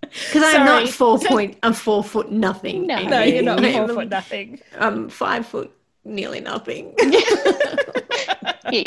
Because 0.00 0.54
I'm 0.54 0.66
not 0.66 0.88
four 0.88 1.18
point 1.18 1.58
I'm 1.62 1.72
four 1.72 2.04
foot 2.04 2.30
nothing. 2.30 2.86
No, 2.86 3.02
no 3.02 3.22
you're 3.22 3.42
not 3.42 3.60
four 3.60 3.88
foot 3.88 4.08
nothing. 4.08 4.60
I'm 4.78 5.08
five 5.08 5.46
foot 5.46 5.72
nearly 6.04 6.40
nothing. 6.40 6.94
yeah. 8.70 8.82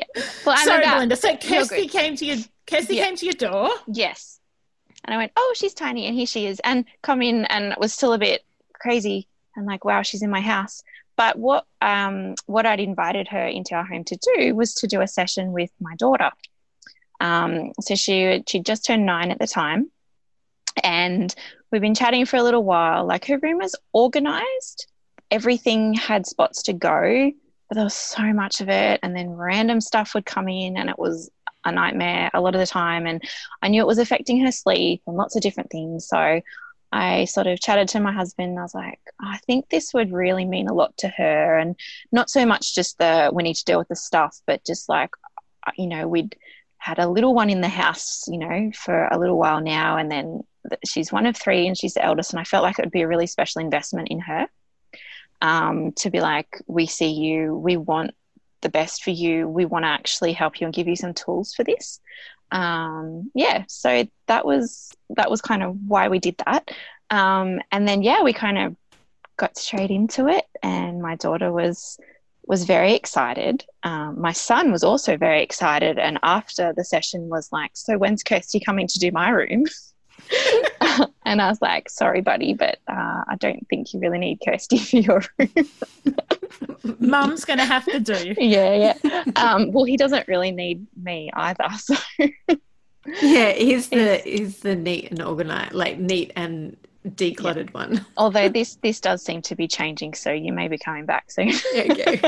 Well, 0.46 0.56
I'm 0.56 0.66
Sorry, 0.66 0.84
about, 0.84 0.96
Belinda. 0.96 1.16
So 1.16 1.36
Kirsty 1.38 1.88
came 1.88 2.16
to 2.18 2.26
your 2.26 2.38
Kirsty 2.68 2.96
yeah. 2.96 3.06
came 3.06 3.16
to 3.16 3.26
your 3.26 3.34
door. 3.34 3.70
Yes. 3.88 4.40
And 5.04 5.14
I 5.14 5.18
went, 5.18 5.32
oh, 5.36 5.54
she's 5.56 5.74
tiny, 5.74 6.08
and 6.08 6.16
here 6.16 6.26
she 6.26 6.48
is, 6.48 6.60
and 6.64 6.86
come 7.04 7.22
in, 7.22 7.46
and 7.46 7.76
was 7.78 7.94
still 7.94 8.14
a 8.14 8.18
bit 8.18 8.44
crazy 8.74 9.28
and 9.56 9.66
like, 9.66 9.86
wow, 9.86 10.02
she's 10.02 10.22
in 10.22 10.30
my 10.30 10.42
house. 10.42 10.84
But 11.18 11.38
what 11.38 11.66
um, 11.82 12.36
what 12.46 12.66
I'd 12.66 12.80
invited 12.80 13.28
her 13.30 13.46
into 13.46 13.74
our 13.76 13.86
home 13.86 14.04
to 14.06 14.18
do 14.36 14.54
was 14.56 14.74
to 14.76 14.88
do 14.88 15.02
a 15.02 15.08
session 15.08 15.54
with 15.54 15.72
my 15.80 15.96
daughter. 15.96 16.32
Um, 17.22 17.72
so 17.80 17.96
she 17.96 18.44
she 18.48 18.60
just 18.60 18.86
turned 18.86 19.06
nine 19.06 19.32
at 19.32 19.40
the 19.40 19.48
time, 19.48 19.92
and 20.84 21.34
we've 21.72 21.82
been 21.82 21.96
chatting 21.96 22.26
for 22.26 22.38
a 22.38 22.44
little 22.44 22.64
while. 22.64 23.06
Like 23.06 23.26
her 23.26 23.38
room 23.38 23.60
was 23.60 23.76
organized, 23.94 24.88
everything 25.32 25.94
had 25.94 26.26
spots 26.26 26.64
to 26.64 26.74
go, 26.74 27.32
but 27.70 27.76
there 27.76 27.86
was 27.86 27.96
so 27.96 28.34
much 28.34 28.60
of 28.60 28.68
it, 28.68 29.00
and 29.02 29.16
then 29.16 29.30
random 29.30 29.80
stuff 29.80 30.14
would 30.16 30.26
come 30.26 30.50
in, 30.50 30.76
and 30.76 30.90
it 30.90 31.00
was 31.00 31.32
a 31.66 31.72
nightmare 31.72 32.30
a 32.34 32.42
lot 32.42 32.56
of 32.56 32.60
the 32.60 32.68
time. 32.68 33.06
And 33.06 33.24
I 33.62 33.68
knew 33.68 33.82
it 33.82 33.88
was 33.88 33.98
affecting 33.98 34.44
her 34.46 34.52
sleep 34.52 35.02
and 35.08 35.18
lots 35.18 35.36
of 35.36 35.42
different 35.42 35.72
things. 35.72 36.08
So 36.08 36.42
I 36.92 37.26
sort 37.26 37.48
of 37.48 37.60
chatted 37.60 37.90
to 37.90 38.00
my 38.00 38.12
husband 38.12 38.52
and 38.52 38.60
I 38.60 38.64
was 38.64 38.76
like, 38.76 39.00
I 39.20 39.38
think 39.46 39.70
this 39.70 39.94
would 39.94 40.14
really 40.14 40.46
mean 40.46 40.68
a 40.68 40.74
lot 40.74 40.96
to 40.98 41.10
her. 41.10 41.58
And 41.58 41.76
not 42.12 42.30
so 42.30 42.46
much 42.46 42.76
just 42.76 42.98
the 42.98 43.32
we 43.34 43.44
need 43.44 43.56
to 43.56 43.66
deal 43.66 43.80
with 43.80 43.90
the 43.90 43.96
stuff, 43.96 44.40
but 44.46 44.66
just 44.66 44.88
like, 44.88 45.12
uh, 45.68 45.72
you 45.78 45.88
know, 45.88 46.08
we'd 46.08 46.36
had 46.78 47.00
a 47.00 47.10
little 47.10 47.34
one 47.34 47.50
in 47.50 47.62
the 47.62 47.68
house, 47.68 48.26
you 48.28 48.38
know, 48.38 48.72
for 48.74 49.08
a 49.08 49.18
little 49.18 49.38
while 49.38 49.60
now. 49.60 49.98
And 49.98 50.12
then 50.12 50.44
she's 50.86 51.12
one 51.12 51.26
of 51.26 51.36
three 51.36 51.68
and 51.68 51.78
she's 51.78 51.96
the 51.96 52.06
eldest. 52.06 52.32
And 52.32 52.40
I 52.40 52.44
felt 52.44 52.64
like 52.64 52.80
it 52.80 52.86
would 52.86 52.92
be 52.92 53.02
a 53.02 53.08
really 53.08 53.28
special 53.28 53.62
investment 53.62 54.10
in 54.10 54.20
her 54.20 54.48
um, 55.42 55.92
to 55.94 56.10
be 56.10 56.22
like, 56.22 56.62
we 56.68 56.86
see 56.86 57.12
you, 57.12 57.56
we 57.56 57.78
want 57.78 58.12
the 58.66 58.70
best 58.70 59.04
for 59.04 59.12
you, 59.12 59.48
we 59.48 59.66
want 59.66 59.86
to 59.86 59.90
actually 59.90 60.34
help 60.34 60.60
you 60.60 60.66
and 60.66 60.74
give 60.74 60.88
you 60.88 60.96
some 60.96 61.14
tools 61.14 61.54
for 61.54 61.64
this 61.64 62.02
um, 62.52 63.32
yeah, 63.34 63.64
so 63.68 64.08
that 64.28 64.46
was 64.46 64.92
that 65.10 65.30
was 65.30 65.42
kind 65.42 65.64
of 65.64 65.78
why 65.88 66.08
we 66.08 66.20
did 66.20 66.38
that. 66.46 66.70
Um, 67.10 67.60
and 67.72 67.88
then 67.88 68.04
yeah, 68.04 68.24
we 68.24 68.34
kind 68.34 68.58
of 68.58 68.76
got 69.38 69.58
straight 69.58 69.92
into 69.92 70.28
it, 70.28 70.46
and 70.64 71.02
my 71.02 71.16
daughter 71.16 71.52
was 71.52 72.00
was 72.48 72.66
very 72.66 72.94
excited. 72.94 73.66
Um, 73.84 74.22
my 74.22 74.32
son 74.32 74.72
was 74.72 74.84
also 74.84 75.18
very 75.18 75.42
excited, 75.42 75.98
and 75.98 76.20
after 76.24 76.74
the 76.74 76.84
session 76.84 77.30
was 77.30 77.52
like, 77.52 77.72
"So 77.74 77.98
when's 77.98 78.24
Kirsty 78.24 78.60
coming 78.60 78.88
to 78.88 79.00
do 79.00 79.12
my 79.12 79.30
room?" 79.30 79.66
and 81.26 81.42
I 81.42 81.50
was 81.50 81.62
like, 81.62 81.90
sorry, 81.90 82.22
buddy, 82.22 82.54
but 82.54 82.80
uh, 82.88 83.24
I 83.28 83.36
don't 83.40 83.68
think 83.70 83.94
you 83.94 84.00
really 84.00 84.20
need 84.20 84.40
Kirsty 84.46 84.78
for 84.80 84.98
your 84.98 85.24
room. 85.38 85.70
Mum's 87.00 87.46
going 87.46 87.60
to 87.60 87.66
have 87.66 87.86
to 87.86 88.00
do. 88.00 88.36
Yeah, 88.38 88.96
yeah. 89.04 89.24
Um, 89.36 89.72
well, 89.72 89.86
he 89.86 89.98
doesn't 89.98 90.28
really 90.28 90.52
need 90.52 90.86
me 90.96 91.30
either. 91.34 91.68
So. 91.78 91.96
yeah, 93.22 93.52
he's 93.52 93.90
the 93.90 94.18
he's 94.24 94.60
the 94.60 94.76
neat 94.76 95.12
and 95.12 95.22
organized, 95.22 95.74
like 95.74 96.00
neat 96.00 96.32
and 96.36 96.78
decluttered 97.08 97.68
yeah. 97.68 97.72
one. 97.72 98.06
Although 98.18 98.50
this 98.50 98.76
this 98.82 99.00
does 99.00 99.24
seem 99.24 99.42
to 99.44 99.56
be 99.56 99.68
changing, 99.68 100.14
so 100.14 100.32
you 100.32 100.54
may 100.54 100.68
be 100.68 100.78
coming 100.78 101.06
back 101.06 101.32
soon. 101.32 101.54
okay. 101.76 102.20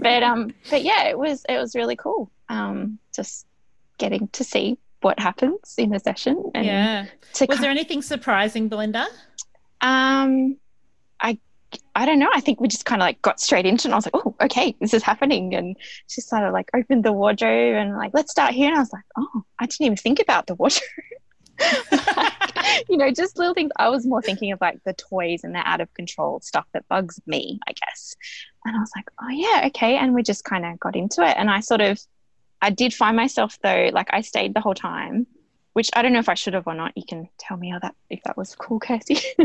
but 0.00 0.22
um, 0.22 0.54
but 0.70 0.82
yeah, 0.82 1.04
it 1.04 1.18
was 1.18 1.44
it 1.48 1.58
was 1.58 1.74
really 1.74 1.96
cool. 1.96 2.30
Um, 2.48 2.98
just 3.14 3.46
getting 3.98 4.28
to 4.28 4.44
see 4.44 4.78
what 5.00 5.18
happens 5.18 5.74
in 5.78 5.94
a 5.94 6.00
session. 6.00 6.50
yeah. 6.54 7.06
Was 7.48 7.60
there 7.60 7.70
anything 7.70 8.02
surprising, 8.02 8.68
Belinda? 8.68 9.06
Um, 9.80 10.56
I 11.20 11.38
I 11.94 12.06
don't 12.06 12.18
know. 12.18 12.30
I 12.32 12.40
think 12.40 12.60
we 12.60 12.68
just 12.68 12.84
kind 12.84 13.02
of 13.02 13.06
like 13.06 13.20
got 13.22 13.40
straight 13.40 13.66
into 13.66 13.82
it. 13.82 13.84
And 13.86 13.94
I 13.94 13.96
was 13.96 14.06
like, 14.06 14.16
oh, 14.16 14.34
okay, 14.42 14.76
this 14.80 14.94
is 14.94 15.02
happening. 15.02 15.54
And 15.54 15.76
she 16.08 16.20
sort 16.20 16.44
of 16.44 16.52
like 16.52 16.70
opened 16.74 17.04
the 17.04 17.12
wardrobe 17.12 17.74
and 17.74 17.96
like, 17.96 18.12
let's 18.14 18.30
start 18.30 18.54
here. 18.54 18.68
And 18.68 18.76
I 18.76 18.80
was 18.80 18.92
like, 18.92 19.04
oh, 19.16 19.44
I 19.58 19.66
didn't 19.66 19.86
even 19.86 19.96
think 19.96 20.20
about 20.20 20.46
the 20.46 20.54
wardrobe. 20.54 20.82
you 22.88 22.96
know, 22.96 23.10
just 23.10 23.38
little 23.38 23.54
things. 23.54 23.72
I 23.76 23.88
was 23.88 24.06
more 24.06 24.22
thinking 24.22 24.52
of 24.52 24.60
like 24.60 24.82
the 24.84 24.94
toys 24.94 25.42
and 25.44 25.54
the 25.54 25.58
out 25.58 25.80
of 25.80 25.92
control 25.94 26.40
stuff 26.40 26.66
that 26.72 26.86
bugs 26.88 27.20
me, 27.26 27.58
I 27.66 27.72
guess. 27.72 28.14
And 28.64 28.76
I 28.76 28.80
was 28.80 28.90
like, 28.96 29.08
oh, 29.22 29.28
yeah, 29.28 29.66
okay. 29.68 29.96
And 29.96 30.14
we 30.14 30.22
just 30.22 30.44
kind 30.44 30.64
of 30.64 30.78
got 30.78 30.96
into 30.96 31.22
it. 31.22 31.34
And 31.36 31.50
I 31.50 31.60
sort 31.60 31.80
of, 31.80 32.00
I 32.60 32.70
did 32.70 32.94
find 32.94 33.16
myself 33.16 33.58
though, 33.62 33.90
like 33.92 34.08
I 34.10 34.20
stayed 34.20 34.54
the 34.54 34.60
whole 34.60 34.74
time, 34.74 35.26
which 35.72 35.90
I 35.94 36.02
don't 36.02 36.12
know 36.12 36.18
if 36.18 36.28
I 36.28 36.34
should 36.34 36.54
have 36.54 36.66
or 36.66 36.74
not. 36.74 36.92
You 36.96 37.04
can 37.06 37.28
tell 37.38 37.56
me 37.56 37.70
how 37.70 37.78
that 37.80 37.94
if 38.10 38.22
that 38.24 38.36
was 38.36 38.54
cool, 38.54 38.80
Kirsty. 38.80 39.18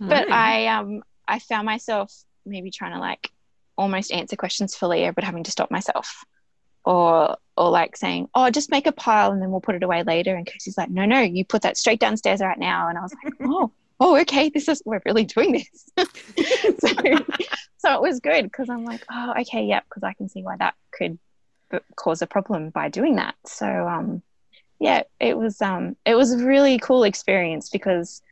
but 0.00 0.30
I 0.30 0.66
um 0.66 1.02
I 1.28 1.38
found 1.38 1.66
myself 1.66 2.12
maybe 2.44 2.70
trying 2.70 2.92
to 2.92 2.98
like 2.98 3.30
almost 3.76 4.12
answer 4.12 4.36
questions 4.36 4.74
for 4.74 4.88
Leah, 4.88 5.12
but 5.12 5.24
having 5.24 5.44
to 5.44 5.50
stop 5.50 5.70
myself. 5.70 6.24
Or 6.84 7.36
or 7.56 7.70
like 7.70 7.96
saying, 7.96 8.28
Oh, 8.34 8.50
just 8.50 8.70
make 8.70 8.86
a 8.86 8.92
pile 8.92 9.32
and 9.32 9.42
then 9.42 9.50
we'll 9.50 9.60
put 9.60 9.74
it 9.74 9.82
away 9.82 10.02
later. 10.02 10.34
And 10.34 10.46
Kirsty's 10.46 10.78
like, 10.78 10.90
No, 10.90 11.04
no, 11.04 11.20
you 11.20 11.44
put 11.44 11.62
that 11.62 11.76
straight 11.76 12.00
downstairs 12.00 12.40
right 12.40 12.58
now. 12.58 12.88
And 12.88 12.98
I 12.98 13.02
was 13.02 13.14
like, 13.24 13.34
Oh, 13.42 13.72
oh, 14.00 14.16
okay, 14.18 14.50
this 14.50 14.68
is 14.68 14.82
we're 14.84 15.02
really 15.04 15.24
doing 15.24 15.52
this. 15.52 15.90
so, 16.78 17.24
so 17.78 17.94
it 17.94 18.02
was 18.02 18.20
good 18.20 18.44
because 18.44 18.68
I'm 18.68 18.84
like, 18.84 19.04
oh, 19.10 19.34
okay, 19.40 19.64
yep, 19.64 19.84
because 19.88 20.02
I 20.02 20.12
can 20.12 20.28
see 20.28 20.42
why 20.42 20.56
that 20.56 20.74
could 20.92 21.18
cause 21.96 22.22
a 22.22 22.26
problem 22.26 22.70
by 22.70 22.88
doing 22.88 23.16
that. 23.16 23.34
So 23.44 23.66
um, 23.66 24.22
yeah, 24.78 25.02
it 25.20 25.36
was 25.36 25.60
um, 25.62 25.96
it 26.04 26.14
was 26.14 26.32
a 26.32 26.44
really 26.44 26.78
cool 26.78 27.04
experience 27.04 27.70
because 27.70 28.22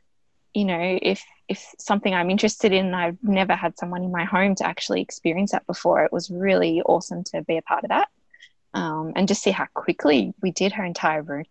you 0.52 0.64
know 0.64 0.98
if 1.02 1.24
if 1.48 1.74
something 1.78 2.14
I'm 2.14 2.30
interested 2.30 2.72
in, 2.72 2.94
I've 2.94 3.22
never 3.22 3.54
had 3.54 3.78
someone 3.78 4.02
in 4.02 4.12
my 4.12 4.24
home 4.24 4.54
to 4.56 4.66
actually 4.66 5.02
experience 5.02 5.52
that 5.52 5.66
before. 5.66 6.04
It 6.04 6.12
was 6.12 6.30
really 6.30 6.80
awesome 6.82 7.24
to 7.24 7.42
be 7.42 7.58
a 7.58 7.62
part 7.62 7.84
of 7.84 7.90
that 7.90 8.08
um, 8.74 9.12
and 9.16 9.28
just 9.28 9.42
see 9.42 9.50
how 9.50 9.66
quickly 9.72 10.34
we 10.42 10.50
did 10.50 10.72
her 10.72 10.84
entire 10.84 11.22
room. 11.22 11.44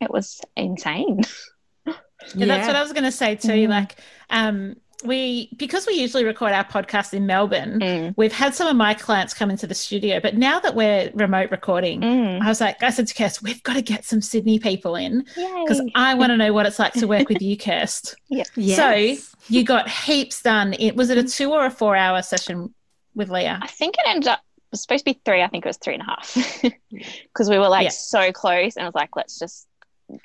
It 0.00 0.10
was 0.10 0.40
insane. 0.56 1.22
yeah, 1.86 1.94
yeah. 2.34 2.46
that's 2.46 2.66
what 2.66 2.76
I 2.76 2.82
was 2.82 2.92
going 2.92 3.04
to 3.04 3.12
say 3.12 3.34
too. 3.34 3.48
Mm. 3.48 3.68
Like, 3.68 3.96
um, 4.30 4.76
we 5.04 5.50
because 5.56 5.86
we 5.86 5.94
usually 5.94 6.24
record 6.24 6.52
our 6.52 6.64
podcast 6.64 7.14
in 7.14 7.26
Melbourne, 7.26 7.80
mm. 7.80 8.14
we've 8.16 8.32
had 8.32 8.54
some 8.54 8.66
of 8.66 8.76
my 8.76 8.94
clients 8.94 9.34
come 9.34 9.50
into 9.50 9.66
the 9.66 9.74
studio. 9.74 10.20
But 10.20 10.36
now 10.36 10.60
that 10.60 10.74
we're 10.74 11.10
remote 11.14 11.50
recording, 11.50 12.00
mm. 12.00 12.40
I 12.40 12.48
was 12.48 12.60
like, 12.60 12.82
I 12.82 12.90
said 12.90 13.06
to 13.06 13.14
Kirst, 13.14 13.42
we've 13.42 13.62
got 13.62 13.74
to 13.74 13.82
get 13.82 14.04
some 14.04 14.20
Sydney 14.20 14.58
people 14.58 14.96
in 14.96 15.24
because 15.34 15.82
I 15.94 16.14
want 16.14 16.30
to 16.30 16.36
know 16.36 16.52
what 16.52 16.66
it's 16.66 16.78
like 16.78 16.92
to 16.94 17.06
work 17.06 17.28
with 17.28 17.42
you, 17.42 17.56
Kirst. 17.56 18.14
yeah. 18.28 18.44
Yes. 18.56 18.76
So 18.76 19.34
you 19.48 19.64
got 19.64 19.88
heaps 19.88 20.42
done. 20.42 20.74
It 20.78 20.96
was 20.96 21.10
it 21.10 21.18
a 21.18 21.24
two 21.24 21.52
or 21.52 21.66
a 21.66 21.70
four 21.70 21.96
hour 21.96 22.22
session 22.22 22.74
with 23.14 23.30
Leah? 23.30 23.58
I 23.62 23.66
think 23.66 23.96
it 23.98 24.04
ended 24.06 24.28
up 24.28 24.40
it 24.56 24.74
was 24.74 24.82
supposed 24.82 25.04
to 25.04 25.14
be 25.14 25.20
three. 25.24 25.42
I 25.42 25.48
think 25.48 25.64
it 25.64 25.68
was 25.68 25.78
three 25.78 25.94
and 25.94 26.02
a 26.02 26.06
half 26.06 26.62
because 26.92 27.50
we 27.50 27.58
were 27.58 27.68
like 27.68 27.84
yeah. 27.84 27.90
so 27.90 28.30
close, 28.30 28.76
and 28.76 28.84
I 28.84 28.88
was 28.88 28.94
like, 28.94 29.16
let's 29.16 29.38
just 29.38 29.66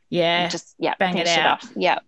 yeah, 0.10 0.48
just 0.48 0.76
yeah, 0.78 0.94
bang 1.00 1.18
it 1.18 1.28
out. 1.28 1.64
It 1.64 1.70
yeah. 1.78 2.00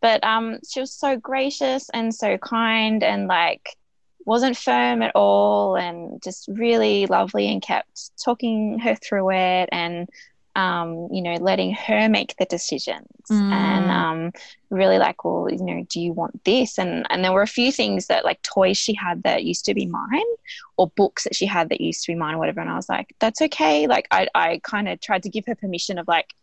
But 0.00 0.24
um, 0.24 0.58
she 0.68 0.80
was 0.80 0.92
so 0.92 1.16
gracious 1.16 1.90
and 1.92 2.14
so 2.14 2.38
kind 2.38 3.02
and 3.02 3.26
like 3.26 3.76
wasn't 4.24 4.56
firm 4.56 5.02
at 5.02 5.12
all 5.14 5.76
and 5.76 6.22
just 6.22 6.48
really 6.48 7.06
lovely 7.06 7.50
and 7.50 7.62
kept 7.62 8.10
talking 8.22 8.78
her 8.78 8.94
through 8.94 9.32
it 9.32 9.68
and 9.72 10.08
um, 10.56 11.08
you 11.12 11.22
know, 11.22 11.34
letting 11.34 11.72
her 11.74 12.08
make 12.08 12.36
the 12.36 12.44
decisions 12.44 13.06
mm. 13.30 13.52
and 13.52 13.90
um, 13.90 14.32
really 14.68 14.98
like, 14.98 15.24
well, 15.24 15.48
you 15.50 15.64
know, 15.64 15.86
do 15.88 16.00
you 16.00 16.12
want 16.12 16.42
this? 16.44 16.78
And 16.78 17.06
and 17.08 17.24
there 17.24 17.32
were 17.32 17.42
a 17.42 17.46
few 17.46 17.70
things 17.70 18.06
that 18.08 18.24
like 18.24 18.42
toys 18.42 18.76
she 18.76 18.94
had 18.94 19.22
that 19.22 19.44
used 19.44 19.64
to 19.66 19.74
be 19.74 19.86
mine, 19.86 20.24
or 20.76 20.88
books 20.88 21.24
that 21.24 21.36
she 21.36 21.46
had 21.46 21.68
that 21.68 21.80
used 21.80 22.04
to 22.04 22.12
be 22.12 22.16
mine, 22.16 22.34
or 22.34 22.38
whatever. 22.38 22.60
And 22.60 22.70
I 22.70 22.76
was 22.76 22.88
like, 22.88 23.14
that's 23.20 23.40
okay. 23.42 23.86
Like 23.86 24.08
I 24.10 24.28
I 24.34 24.60
kind 24.64 24.88
of 24.88 25.00
tried 25.00 25.22
to 25.22 25.30
give 25.30 25.46
her 25.46 25.54
permission 25.54 25.98
of 25.98 26.08
like, 26.08 26.34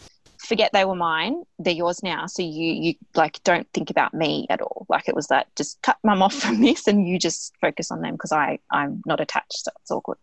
forget 0.48 0.72
they 0.72 0.86
were 0.86 0.96
mine 0.96 1.44
they're 1.60 1.74
yours 1.74 2.02
now 2.02 2.26
so 2.26 2.42
you 2.42 2.72
you 2.74 2.94
like 3.16 3.44
don't 3.44 3.68
think 3.74 3.90
about 3.90 4.14
me 4.14 4.48
at 4.50 4.62
all 4.62 4.86
like 4.88 5.10
it 5.10 5.16
was 5.16 5.28
that 5.28 5.54
just 5.58 5.82
cut 5.82 5.98
mum 6.04 6.22
off 6.22 6.34
from 6.42 6.62
this 6.62 6.88
and 6.88 7.08
you 7.08 7.20
just 7.20 7.54
focus 7.60 7.92
on 7.92 8.02
them 8.02 8.14
because 8.14 8.32
i 8.32 8.58
i'm 8.72 9.02
not 9.06 9.20
attached 9.20 9.66
so 9.66 9.72
it's 9.82 9.92
all 9.92 10.02
good 10.02 10.18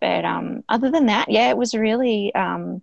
but 0.00 0.24
um 0.24 0.64
other 0.68 0.90
than 0.90 1.06
that 1.06 1.30
yeah 1.30 1.50
it 1.50 1.56
was 1.58 1.74
really 1.74 2.34
um 2.34 2.80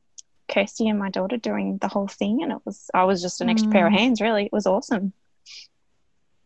kirsty 0.48 0.88
and 0.88 1.00
my 1.00 1.10
daughter 1.10 1.36
doing 1.36 1.78
the 1.80 1.88
whole 1.88 2.08
thing 2.08 2.44
and 2.44 2.52
it 2.52 2.60
was 2.64 2.90
i 2.94 3.04
was 3.04 3.22
just 3.22 3.42
an 3.42 3.50
extra 3.50 3.70
mm. 3.70 3.74
pair 3.74 3.88
of 3.88 3.94
mm. 3.94 3.98
hands 3.98 4.22
really 4.22 4.46
it 4.46 4.54
was 4.54 4.68
awesome 4.68 5.12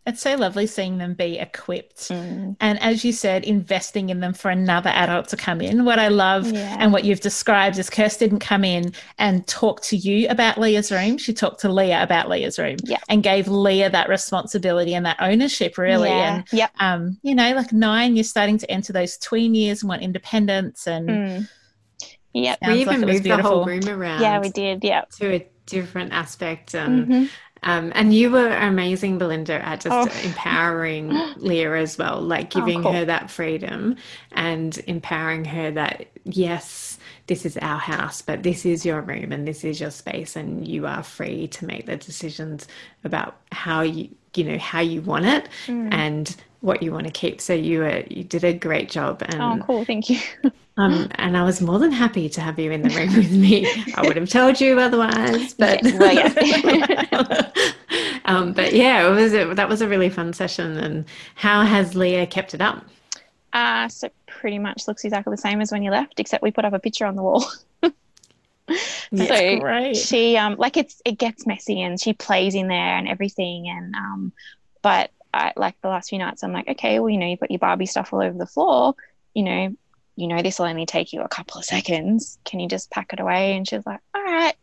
it's 0.07 0.21
so 0.21 0.35
lovely 0.35 0.65
seeing 0.65 0.97
them 0.97 1.13
be 1.13 1.37
equipped. 1.37 2.09
Mm. 2.09 2.55
And 2.59 2.81
as 2.81 3.05
you 3.05 3.13
said, 3.13 3.43
investing 3.43 4.09
in 4.09 4.19
them 4.19 4.33
for 4.33 4.49
another 4.49 4.89
adult 4.89 5.27
to 5.29 5.37
come 5.37 5.61
in. 5.61 5.85
What 5.85 5.99
I 5.99 6.07
love 6.07 6.51
yeah. 6.51 6.77
and 6.79 6.91
what 6.91 7.03
you've 7.03 7.19
described 7.19 7.77
is 7.77 7.87
Kirst 7.87 8.17
didn't 8.17 8.39
come 8.39 8.63
in 8.63 8.93
and 9.19 9.45
talk 9.45 9.81
to 9.83 9.95
you 9.95 10.27
about 10.29 10.57
Leah's 10.57 10.91
room. 10.91 11.19
She 11.19 11.33
talked 11.33 11.61
to 11.61 11.69
Leah 11.71 12.01
about 12.01 12.29
Leah's 12.29 12.57
room 12.57 12.77
yeah. 12.83 12.97
and 13.09 13.21
gave 13.21 13.47
Leah 13.47 13.91
that 13.91 14.09
responsibility 14.09 14.95
and 14.95 15.05
that 15.05 15.17
ownership, 15.19 15.77
really. 15.77 16.09
Yeah. 16.09 16.35
And, 16.35 16.45
yep. 16.51 16.71
um, 16.79 17.19
you 17.21 17.35
know, 17.35 17.53
like 17.53 17.71
nine, 17.71 18.15
you're 18.15 18.23
starting 18.23 18.57
to 18.57 18.71
enter 18.71 18.93
those 18.93 19.17
tween 19.17 19.53
years 19.53 19.83
and 19.83 19.89
want 19.89 20.01
independence. 20.01 20.87
And 20.87 21.09
mm. 21.09 21.49
yeah, 22.33 22.55
we 22.65 22.81
even 22.81 23.01
like 23.01 23.11
moved 23.11 23.23
the 23.25 23.39
whole 23.39 23.65
room 23.65 23.87
around. 23.87 24.21
Yeah, 24.21 24.39
we 24.39 24.49
did. 24.49 24.83
Yeah. 24.83 25.03
To 25.19 25.35
a 25.35 25.47
different 25.67 26.11
aspect. 26.11 26.73
And, 26.73 27.07
mm-hmm 27.07 27.25
um, 27.63 27.91
and 27.93 28.13
you 28.13 28.31
were 28.31 28.49
amazing, 28.49 29.19
Belinda, 29.19 29.65
at 29.65 29.81
just 29.81 29.93
oh. 29.93 30.27
empowering 30.27 31.09
Leah 31.37 31.75
as 31.75 31.97
well, 31.97 32.19
like 32.19 32.55
oh, 32.55 32.59
giving 32.59 32.79
oh, 32.79 32.83
cool. 32.83 32.91
her 32.93 33.05
that 33.05 33.29
freedom 33.29 33.95
and 34.31 34.81
empowering 34.87 35.45
her 35.45 35.69
that, 35.71 36.07
yes, 36.23 36.97
this 37.27 37.45
is 37.45 37.57
our 37.57 37.77
house, 37.77 38.21
but 38.21 38.41
this 38.41 38.65
is 38.65 38.85
your 38.85 39.01
room 39.01 39.31
and 39.31 39.47
this 39.47 39.63
is 39.63 39.79
your 39.79 39.91
space, 39.91 40.35
and 40.35 40.67
you 40.67 40.87
are 40.87 41.03
free 41.03 41.47
to 41.49 41.65
make 41.65 41.85
the 41.85 41.97
decisions 41.97 42.67
about 43.03 43.37
how 43.51 43.81
you 43.81 44.09
you 44.35 44.43
know 44.43 44.57
how 44.57 44.79
you 44.79 45.01
want 45.01 45.25
it 45.25 45.49
Mm. 45.67 45.93
and 45.93 46.35
what 46.61 46.83
you 46.83 46.91
want 46.91 47.05
to 47.07 47.11
keep. 47.11 47.41
So 47.41 47.53
you 47.53 47.79
were 47.79 48.03
you 48.09 48.23
did 48.23 48.43
a 48.43 48.53
great 48.53 48.89
job, 48.89 49.23
and 49.27 49.41
Oh, 49.61 49.65
cool. 49.65 49.85
Thank 49.85 50.09
you. 50.09 50.19
um, 50.77 51.07
and 51.15 51.35
I 51.35 51.43
was 51.43 51.59
more 51.61 51.79
than 51.79 51.91
happy 51.91 52.29
to 52.29 52.41
have 52.41 52.59
you 52.59 52.71
in 52.71 52.81
the 52.83 52.89
room 52.89 53.15
with 53.15 53.31
me. 53.31 53.67
I 53.95 54.01
would 54.03 54.15
have 54.15 54.29
told 54.29 54.61
you 54.61 54.79
otherwise, 54.79 55.53
but 55.57 55.83
Yeah, 55.83 55.97
well, 55.97 56.13
yeah. 56.13 57.51
um, 58.25 58.53
but 58.53 58.73
yeah, 58.73 59.07
it 59.07 59.11
was 59.11 59.33
a, 59.33 59.53
that 59.55 59.67
was 59.67 59.81
a 59.81 59.87
really 59.87 60.09
fun 60.09 60.33
session. 60.33 60.77
And 60.77 61.05
how 61.35 61.63
has 61.63 61.95
Leah 61.95 62.27
kept 62.27 62.53
it 62.53 62.61
up? 62.61 62.85
Uh, 63.53 63.89
so 63.89 64.09
pretty 64.27 64.59
much 64.59 64.87
looks 64.87 65.03
exactly 65.03 65.31
the 65.31 65.41
same 65.41 65.59
as 65.61 65.71
when 65.71 65.83
you 65.83 65.91
left, 65.91 66.19
except 66.19 66.41
we 66.41 66.51
put 66.51 66.63
up 66.63 66.73
a 66.73 66.79
picture 66.79 67.05
on 67.05 67.15
the 67.15 67.23
wall. 67.23 67.45
so 69.15 69.59
Great. 69.59 69.95
she 69.95 70.37
um 70.37 70.55
like 70.57 70.77
it's 70.77 71.01
it 71.05 71.17
gets 71.17 71.45
messy 71.45 71.81
and 71.81 71.99
she 71.99 72.13
plays 72.13 72.55
in 72.55 72.67
there 72.67 72.97
and 72.97 73.07
everything 73.07 73.67
and 73.69 73.95
um 73.95 74.31
but 74.81 75.11
I 75.33 75.53
like 75.55 75.75
the 75.81 75.87
last 75.89 76.09
few 76.09 76.19
nights 76.19 76.43
I'm 76.43 76.51
like 76.51 76.67
okay 76.67 76.99
well 76.99 77.09
you 77.09 77.17
know 77.17 77.27
you've 77.27 77.39
got 77.39 77.51
your 77.51 77.59
Barbie 77.59 77.85
stuff 77.85 78.13
all 78.13 78.21
over 78.21 78.37
the 78.37 78.45
floor. 78.45 78.95
You 79.33 79.43
know 79.43 79.75
you 80.15 80.27
know 80.27 80.41
this 80.41 80.59
will 80.59 80.65
only 80.67 80.85
take 80.85 81.13
you 81.13 81.21
a 81.21 81.27
couple 81.29 81.57
of 81.59 81.65
seconds. 81.65 82.37
Can 82.45 82.59
you 82.59 82.67
just 82.67 82.91
pack 82.91 83.13
it 83.13 83.19
away? 83.19 83.55
And 83.55 83.67
she's 83.67 83.85
like 83.85 83.99
all 84.13 84.21
right. 84.23 84.55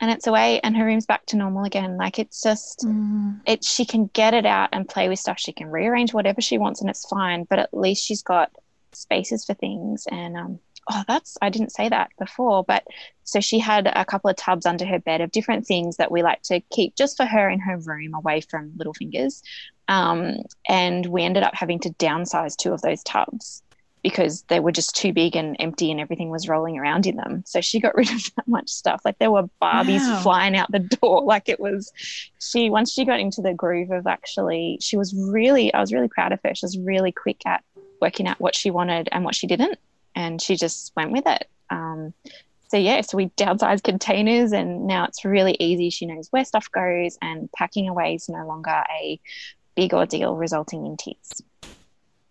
And 0.00 0.10
it's 0.10 0.26
away 0.26 0.60
and 0.62 0.76
her 0.76 0.84
room's 0.84 1.06
back 1.06 1.24
to 1.26 1.36
normal 1.36 1.64
again. 1.64 1.96
Like 1.96 2.18
it's 2.18 2.42
just 2.42 2.84
Mm. 2.84 3.40
it 3.46 3.64
she 3.64 3.84
can 3.84 4.06
get 4.12 4.34
it 4.34 4.44
out 4.46 4.68
and 4.72 4.88
play 4.88 5.08
with 5.08 5.18
stuff. 5.18 5.38
She 5.38 5.52
can 5.52 5.70
rearrange 5.70 6.12
whatever 6.12 6.40
she 6.40 6.58
wants 6.58 6.80
and 6.80 6.90
it's 6.90 7.06
fine 7.08 7.44
but 7.44 7.58
at 7.58 7.72
least 7.72 8.04
she's 8.04 8.22
got 8.22 8.50
spaces 8.92 9.44
for 9.44 9.54
things 9.54 10.06
and 10.10 10.36
um 10.36 10.58
oh 10.90 11.02
that's 11.06 11.36
i 11.42 11.48
didn't 11.48 11.72
say 11.72 11.88
that 11.88 12.10
before 12.18 12.64
but 12.64 12.84
so 13.24 13.40
she 13.40 13.58
had 13.58 13.86
a 13.94 14.04
couple 14.04 14.28
of 14.28 14.36
tubs 14.36 14.66
under 14.66 14.84
her 14.84 14.98
bed 14.98 15.20
of 15.20 15.30
different 15.30 15.66
things 15.66 15.96
that 15.96 16.10
we 16.10 16.22
like 16.22 16.42
to 16.42 16.60
keep 16.72 16.94
just 16.96 17.16
for 17.16 17.24
her 17.24 17.48
in 17.48 17.60
her 17.60 17.78
room 17.78 18.14
away 18.14 18.40
from 18.40 18.72
little 18.76 18.94
fingers 18.94 19.42
um, 19.88 20.36
and 20.68 21.06
we 21.06 21.22
ended 21.22 21.42
up 21.42 21.54
having 21.54 21.78
to 21.80 21.90
downsize 21.90 22.56
two 22.56 22.72
of 22.72 22.82
those 22.82 23.02
tubs 23.02 23.62
because 24.02 24.42
they 24.48 24.58
were 24.58 24.72
just 24.72 24.96
too 24.96 25.12
big 25.12 25.36
and 25.36 25.56
empty 25.60 25.90
and 25.90 26.00
everything 26.00 26.30
was 26.30 26.48
rolling 26.48 26.78
around 26.78 27.06
in 27.06 27.16
them. 27.16 27.42
So 27.46 27.60
she 27.60 27.78
got 27.78 27.94
rid 27.96 28.10
of 28.10 28.22
that 28.36 28.48
much 28.48 28.68
stuff. 28.68 29.02
Like 29.04 29.18
there 29.18 29.30
were 29.30 29.44
barbies 29.62 30.00
Wow. 30.08 30.20
flying 30.22 30.56
out 30.56 30.70
the 30.72 30.80
door. 30.80 31.22
Like 31.32 31.48
it 31.48 31.60
was 31.60 31.92
she 32.40 32.68
once 32.70 32.92
she 32.92 33.04
got 33.04 33.20
into 33.20 33.42
the 33.42 33.54
groove 33.54 33.90
of 33.90 34.06
actually 34.06 34.78
she 34.80 34.96
was 34.96 35.14
really 35.14 35.72
i 35.72 35.80
was 35.80 35.92
really 35.92 36.08
proud 36.08 36.32
of 36.32 36.40
her. 36.44 36.54
She 36.54 36.64
was 36.66 36.78
really 36.78 37.12
quick 37.12 37.40
at 37.46 37.62
working 38.00 38.26
out 38.26 38.40
what 38.40 38.54
she 38.56 38.70
wanted 38.70 39.08
and 39.12 39.24
what 39.24 39.34
she 39.34 39.46
didn't 39.46 39.78
and 40.14 40.40
she 40.40 40.56
just 40.56 40.92
went 40.96 41.10
with 41.12 41.26
it 41.26 41.48
um, 41.70 42.12
so 42.68 42.76
yeah 42.76 43.00
so 43.00 43.16
we 43.16 43.28
downsized 43.30 43.82
containers 43.82 44.52
and 44.52 44.86
now 44.86 45.04
it's 45.04 45.24
really 45.24 45.56
easy 45.60 45.90
she 45.90 46.06
knows 46.06 46.28
where 46.30 46.44
stuff 46.44 46.70
goes 46.72 47.18
and 47.22 47.50
packing 47.52 47.88
away 47.88 48.14
is 48.14 48.28
no 48.28 48.46
longer 48.46 48.82
a 49.00 49.20
big 49.74 49.92
ordeal 49.94 50.36
resulting 50.36 50.86
in 50.86 50.96
tears 50.96 51.42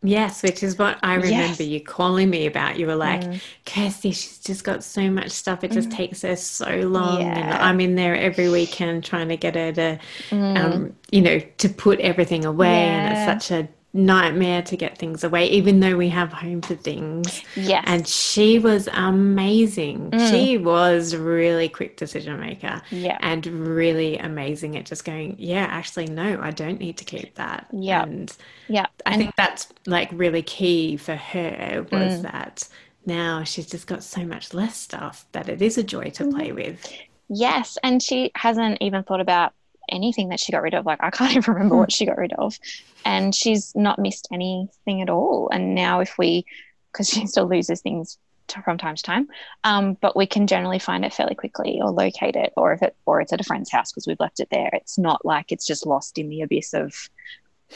Yes, 0.04 0.42
which 0.42 0.64
is 0.64 0.80
what 0.80 0.98
I 1.04 1.14
remember 1.14 1.30
Yes. 1.30 1.60
you 1.62 1.80
calling 1.80 2.28
me 2.32 2.48
about. 2.48 2.80
You 2.80 2.88
were 2.88 2.96
like, 2.96 3.22
Mm. 3.22 3.40
Kirsty, 3.68 4.12
she's 4.12 4.40
just 4.40 4.64
got 4.64 4.84
so 4.84 5.12
much 5.12 5.30
stuff. 5.30 5.64
It 5.64 5.72
just 5.72 5.92
takes 5.92 6.24
her 6.24 6.36
so 6.36 6.66
long. 6.88 7.22
And 7.22 7.54
I'm 7.54 7.80
in 7.80 7.94
there 7.94 8.16
every 8.16 8.50
weekend 8.50 9.04
trying 9.04 9.30
to 9.30 9.38
get 9.38 9.54
her 9.54 9.72
to, 9.74 10.00
Mm. 10.32 10.58
um, 10.58 10.96
you 11.12 11.22
know, 11.22 11.40
to 11.60 11.70
put 11.70 12.00
everything 12.00 12.46
away. 12.46 12.86
And 12.90 13.14
it's 13.14 13.26
such 13.48 13.52
a 13.56 13.68
nightmare 13.94 14.62
to 14.64 14.78
get 14.78 14.98
things 14.98 15.24
away, 15.24 15.48
even 15.50 15.80
though 15.82 15.98
we 15.98 16.08
have 16.10 16.32
home 16.32 16.62
for 16.62 16.76
things. 16.76 17.44
yes 17.56 17.84
And 17.88 18.08
she 18.08 18.58
was 18.60 18.88
amazing. 18.94 20.12
Mm. 20.12 20.30
She 20.32 20.58
was 20.58 21.16
really 21.16 21.68
quick 21.70 21.98
decision 21.98 22.40
maker 22.40 22.82
yeah 22.92 23.18
and 23.22 23.46
really 23.46 24.18
amazing 24.18 24.78
at 24.78 24.86
just 24.86 25.04
going, 25.06 25.36
yeah, 25.38 25.66
actually, 25.70 26.08
no, 26.08 26.40
I 26.42 26.52
don't 26.52 26.80
need 26.80 26.98
to 26.98 27.06
keep 27.06 27.36
that. 27.36 27.68
Yeah. 27.74 28.04
And 28.04 28.36
yeah 28.68 28.86
I 29.06 29.12
And- 29.14 29.22
think 29.22 29.36
that's 29.36 29.68
like 29.86 30.10
really 30.14 30.42
key 30.42 30.98
for 30.98 31.16
her 31.16 31.86
was 31.92 32.20
Mm. 32.20 32.22
that 32.32 32.68
now 33.06 33.44
she's 33.44 33.68
just 33.68 33.88
got 33.88 34.04
so 34.04 34.24
much 34.26 34.54
less 34.54 34.78
stuff 34.78 35.26
that 35.32 35.50
it 35.50 35.62
is 35.62 35.78
a 35.78 35.84
joy 35.84 36.10
to 36.12 36.24
Mm-hmm. 36.24 36.38
play 36.38 36.52
with. 36.52 36.92
Yes, 37.34 37.78
and 37.82 38.02
she 38.04 38.32
hasn't 38.36 38.78
even 38.82 39.04
thought 39.04 39.22
about 39.22 39.54
anything 39.90 40.30
that 40.30 40.40
she 40.40 40.52
got 40.52 40.62
rid 40.62 40.74
of. 40.74 40.86
Like 40.86 41.00
I 41.02 41.10
can't 41.10 41.32
even 41.36 41.54
remember 41.54 41.78
what 41.78 41.92
she 41.92 42.06
got 42.06 42.18
rid 42.18 42.34
of, 42.34 42.58
and 43.06 43.34
she's 43.34 43.74
not 43.76 44.00
missed 44.00 44.28
anything 44.32 45.02
at 45.02 45.10
all. 45.10 45.50
And 45.52 45.76
now, 45.76 46.00
if 46.00 46.18
we, 46.18 46.46
because 46.92 47.10
she 47.10 47.26
still 47.28 47.48
loses 47.48 47.82
things 47.82 48.18
to, 48.50 48.62
from 48.62 48.78
time 48.78 48.96
to 48.96 49.04
time, 49.04 49.28
um, 49.64 49.98
but 50.02 50.16
we 50.16 50.26
can 50.26 50.48
generally 50.48 50.80
find 50.80 51.06
it 51.06 51.14
fairly 51.14 51.36
quickly 51.36 51.80
or 51.82 51.90
locate 51.92 52.36
it, 52.36 52.54
or 52.56 52.74
if 52.74 52.82
it 52.82 52.96
or 53.06 53.22
it's 53.22 53.34
at 53.34 53.42
a 53.42 53.46
friend's 53.46 53.72
house 53.72 53.92
because 53.92 54.08
we've 54.08 54.20
left 54.20 54.40
it 54.40 54.50
there. 54.52 54.70
It's 54.74 54.98
not 54.98 55.26
like 55.26 55.52
it's 55.52 55.66
just 55.66 55.86
lost 55.86 56.18
in 56.18 56.30
the 56.30 56.42
abyss 56.42 56.74
of 56.74 56.94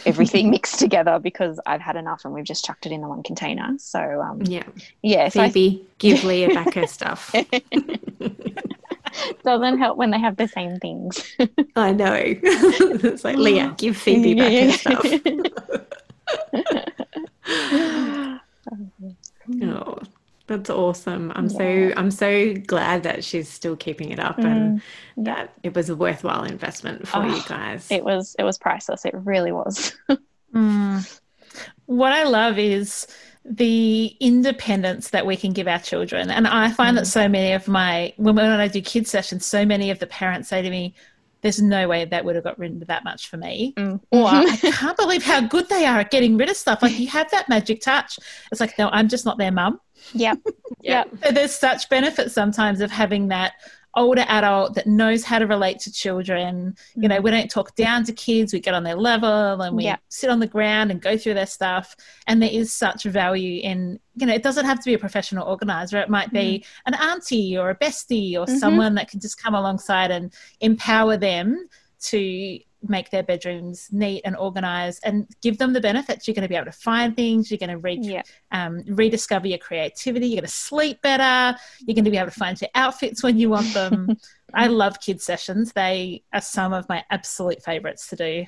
everything 0.06 0.50
mixed 0.52 0.80
together 0.80 1.20
because 1.20 1.60
I've 1.66 1.82
had 1.82 1.96
enough 1.96 2.22
and 2.26 2.34
we've 2.34 2.44
just 2.44 2.66
chucked 2.66 2.86
it 2.86 2.92
in 2.92 3.02
the 3.02 3.08
one 3.08 3.24
container. 3.24 3.76
So 3.78 4.00
um, 4.22 4.42
Yeah. 4.42 4.64
yeah, 5.02 5.30
so 5.30 5.42
I 5.42 5.50
give 6.00 6.24
Leah 6.26 6.54
back 6.54 6.74
her 6.74 6.86
stuff. 6.88 7.34
doesn't 9.44 9.78
help 9.78 9.98
when 9.98 10.12
they 10.12 10.20
have 10.20 10.38
the 10.38 10.48
same 10.48 10.78
things. 10.78 11.36
I 11.76 11.92
know. 11.92 12.14
it's 12.16 13.24
like, 13.24 13.38
Leah, 13.38 13.70
mm. 13.70 13.78
give 13.78 13.98
Phoebe 13.98 14.36
back 14.36 14.52
her 14.52 14.72
stuff. 14.72 15.06
Oh, 19.62 20.00
that's 20.48 20.72
awesome. 20.72 21.32
I'm 21.36 21.50
so 21.50 21.92
I'm 21.96 22.10
so 22.10 22.56
glad 22.56 23.04
that 23.04 23.24
she's 23.24 23.48
still 23.48 23.76
keeping 23.76 24.10
it 24.10 24.20
up 24.20 24.40
and 24.40 24.80
mm. 24.80 25.26
that 25.26 25.54
it 25.62 25.76
was 25.76 25.90
a 25.90 25.96
worthwhile 25.96 26.44
investment 26.44 27.08
for 27.08 27.24
you 27.26 27.36
Oh, 27.36 27.46
guys. 27.48 27.88
it 27.92 28.04
was 28.04 28.36
it 28.40 28.44
was 28.44 28.58
priceless. 28.58 29.06
It 29.06 29.14
really 29.14 29.52
was. 29.52 29.96
Mm. 30.54 31.20
What 31.86 32.12
I 32.12 32.24
love 32.24 32.58
is 32.58 33.06
the 33.48 34.16
independence 34.20 35.12
that 35.12 35.26
we 35.26 35.38
can 35.38 35.54
give 35.54 35.68
our 35.68 35.80
children. 35.80 36.32
And 36.32 36.48
I 36.48 36.72
find 36.72 36.98
that 36.98 37.06
so 37.06 37.30
many 37.30 37.54
of 37.54 37.68
my, 37.68 38.12
when, 38.18 38.36
when 38.36 38.46
I 38.46 38.68
do 38.68 38.82
kids 38.82 39.12
sessions, 39.12 39.46
so 39.46 39.66
many 39.66 39.92
of 39.92 40.00
the 40.00 40.08
parents 40.08 40.50
say 40.50 40.64
to 40.64 40.70
me, 40.70 40.96
there's 41.42 41.62
no 41.62 41.88
way 41.88 42.06
that 42.06 42.26
would 42.26 42.34
have 42.34 42.44
got 42.44 42.58
rid 42.58 42.82
of 42.82 42.88
that 42.88 43.04
much 43.04 43.30
for 43.30 43.38
me. 43.38 43.76
Mm. 43.78 44.02
Or 44.10 44.26
I 44.26 44.56
can't 44.58 44.98
believe 44.98 45.24
how 45.24 45.42
good 45.42 45.70
they 45.70 45.86
are 45.86 46.00
at 46.00 46.10
getting 46.10 46.38
rid 46.38 46.50
of 46.50 46.58
stuff. 46.58 46.82
Like 46.82 46.98
you 46.98 47.08
have 47.10 47.30
that 47.30 47.48
magic 47.48 47.82
touch. 47.82 48.18
It's 48.52 48.60
like, 48.60 48.76
no, 48.80 48.90
I'm 48.90 49.08
just 49.08 49.26
not 49.26 49.38
their 49.38 49.52
mum. 49.52 49.80
Yeah. 50.14 50.36
Yeah. 50.82 51.06
So 51.24 51.32
there's 51.32 51.56
such 51.56 51.90
benefits 51.90 52.36
sometimes 52.36 52.80
of 52.80 52.92
having 52.92 53.30
that 53.30 53.54
older 53.96 54.26
adult 54.28 54.74
that 54.76 54.88
knows 54.88 55.24
how 55.24 55.40
to 55.40 55.48
relate 55.48 55.80
to 55.80 55.92
children. 55.92 56.76
You 56.96 57.08
know, 57.08 57.22
we 57.22 57.32
don't 57.32 57.50
talk 57.50 57.76
down 57.76 58.04
to 58.06 58.14
kids, 58.14 58.54
we 58.54 58.60
get 58.60 58.74
on 58.74 58.84
their 58.84 58.96
level 58.96 59.62
and 59.62 59.76
we 59.76 59.86
Yeah. 59.86 59.98
sit 60.10 60.30
on 60.30 60.40
the 60.40 60.48
ground 60.48 60.92
and 60.92 61.02
go 61.02 61.18
through 61.18 61.36
their 61.36 61.46
stuff. 61.46 61.96
And 62.28 62.42
there 62.42 62.50
is 62.52 62.74
such 62.74 63.04
value 63.04 63.62
in, 63.64 64.00
you 64.16 64.28
know, 64.28 64.34
it 64.34 64.44
doesn't 64.44 64.66
have 64.66 64.80
to 64.80 64.86
be 64.86 64.94
a 64.94 65.00
professional 65.00 65.48
organizer. 65.48 65.98
It 66.00 66.10
might 66.10 66.32
be 66.34 66.66
an 66.86 66.94
auntie 66.94 67.58
or 67.58 67.70
a 67.70 67.76
bestie 67.76 68.34
or 68.36 68.46
Mhm. 68.46 68.60
someone 68.60 68.96
that 68.96 69.10
can 69.10 69.20
just 69.20 69.42
come 69.42 69.56
alongside 69.56 70.12
and 70.12 70.34
empower 70.60 71.18
them 71.18 71.68
to 72.02 72.60
make 72.90 73.10
their 73.10 73.24
bedrooms 73.24 73.90
neat 73.92 74.22
and 74.26 74.36
organized 74.38 75.02
and 75.04 75.28
give 75.42 75.58
them 75.58 75.74
the 75.74 75.82
benefits. 75.82 76.28
You're 76.28 76.36
going 76.36 76.44
to 76.44 76.50
be 76.50 76.56
able 76.56 76.66
to 76.66 76.72
find 76.72 77.16
things. 77.16 77.50
You're 77.52 77.58
going 77.58 77.70
to 77.70 77.78
read 77.78 78.06
Yeah. 78.06 78.22
um, 78.52 78.84
rediscover 78.88 79.48
your 79.48 79.58
creativity. 79.58 80.28
You're 80.28 80.42
going 80.42 80.48
to 80.48 80.52
sleep 80.54 81.02
better. 81.02 81.58
You're 81.86 81.96
going 81.96 82.06
to 82.06 82.12
be 82.12 82.18
able 82.18 82.32
to 82.32 82.40
find 82.40 82.60
your 82.60 82.70
outfits 82.76 83.24
when 83.24 83.38
you 83.38 83.50
want 83.50 83.74
them. 83.74 84.18
I 84.54 84.68
love 84.68 85.00
kids 85.02 85.24
sessions. 85.26 85.74
They 85.74 86.24
are 86.34 86.42
some 86.42 86.74
of 86.74 86.88
my 86.88 87.04
absolute 87.12 87.62
favorites 87.64 88.08
to 88.08 88.16
do. 88.16 88.46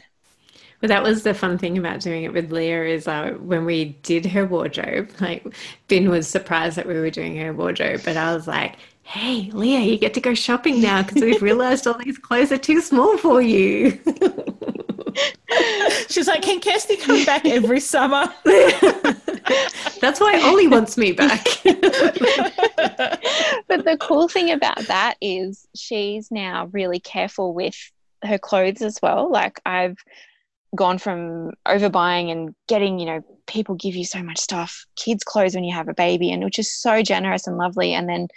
Well, 0.81 0.89
that 0.89 1.01
was 1.01 1.23
the 1.23 1.33
fun 1.33 1.57
thing 1.57 1.77
about 1.79 2.01
doing 2.01 2.23
it 2.23 2.33
with 2.33 2.51
Leah 2.51 2.83
is 2.85 3.07
uh, 3.07 3.31
when 3.39 3.65
we 3.65 3.97
did 4.03 4.27
her 4.27 4.45
wardrobe, 4.45 5.09
like 5.19 5.43
Ben 5.87 6.07
was 6.09 6.27
surprised 6.27 6.77
that 6.77 6.87
we 6.87 6.93
were 6.93 7.09
doing 7.09 7.35
her 7.37 7.51
wardrobe, 7.51 8.01
but 8.05 8.15
I 8.15 8.35
was 8.35 8.47
like, 8.47 8.75
hey, 9.07 9.49
Leah, 9.53 9.79
you 9.79 9.97
get 9.97 10.13
to 10.15 10.21
go 10.21 10.33
shopping 10.33 10.81
now 10.81 11.01
because 11.01 11.21
we've 11.21 11.41
realized 11.41 11.87
all 11.87 11.97
these 11.97 12.17
clothes 12.17 12.51
are 12.51 12.57
too 12.57 12.81
small 12.81 13.17
for 13.17 13.41
you. 13.41 13.97
She's 16.09 16.27
like, 16.27 16.41
"Can 16.41 16.59
Kirsty 16.59 16.97
come 16.97 17.23
back 17.23 17.45
every 17.45 17.79
summer?" 17.79 18.25
That's 20.01 20.19
why 20.19 20.41
Ollie 20.43 20.67
wants 20.67 20.97
me 20.97 21.13
back. 21.13 21.45
but 21.63 21.79
the 23.85 23.97
cool 24.01 24.27
thing 24.27 24.51
about 24.51 24.79
that 24.87 25.15
is 25.21 25.65
she's 25.73 26.29
now 26.29 26.69
really 26.73 26.99
careful 26.99 27.53
with 27.53 27.75
her 28.23 28.37
clothes 28.37 28.81
as 28.81 28.99
well. 29.01 29.31
Like 29.31 29.61
I've 29.65 29.95
gone 30.75 30.97
from 30.97 31.51
overbuying 31.65 32.29
and 32.29 32.53
getting, 32.67 32.99
you 32.99 33.05
know, 33.05 33.23
people 33.47 33.75
give 33.75 33.95
you 33.95 34.03
so 34.03 34.21
much 34.21 34.37
stuff, 34.37 34.85
kids' 34.97 35.23
clothes 35.23 35.55
when 35.55 35.63
you 35.63 35.73
have 35.73 35.87
a 35.87 35.93
baby, 35.93 36.29
and 36.31 36.43
which 36.43 36.59
is 36.59 36.69
so 36.71 37.01
generous 37.01 37.47
and 37.47 37.57
lovely. 37.57 37.93
And 37.93 38.09
then 38.09 38.27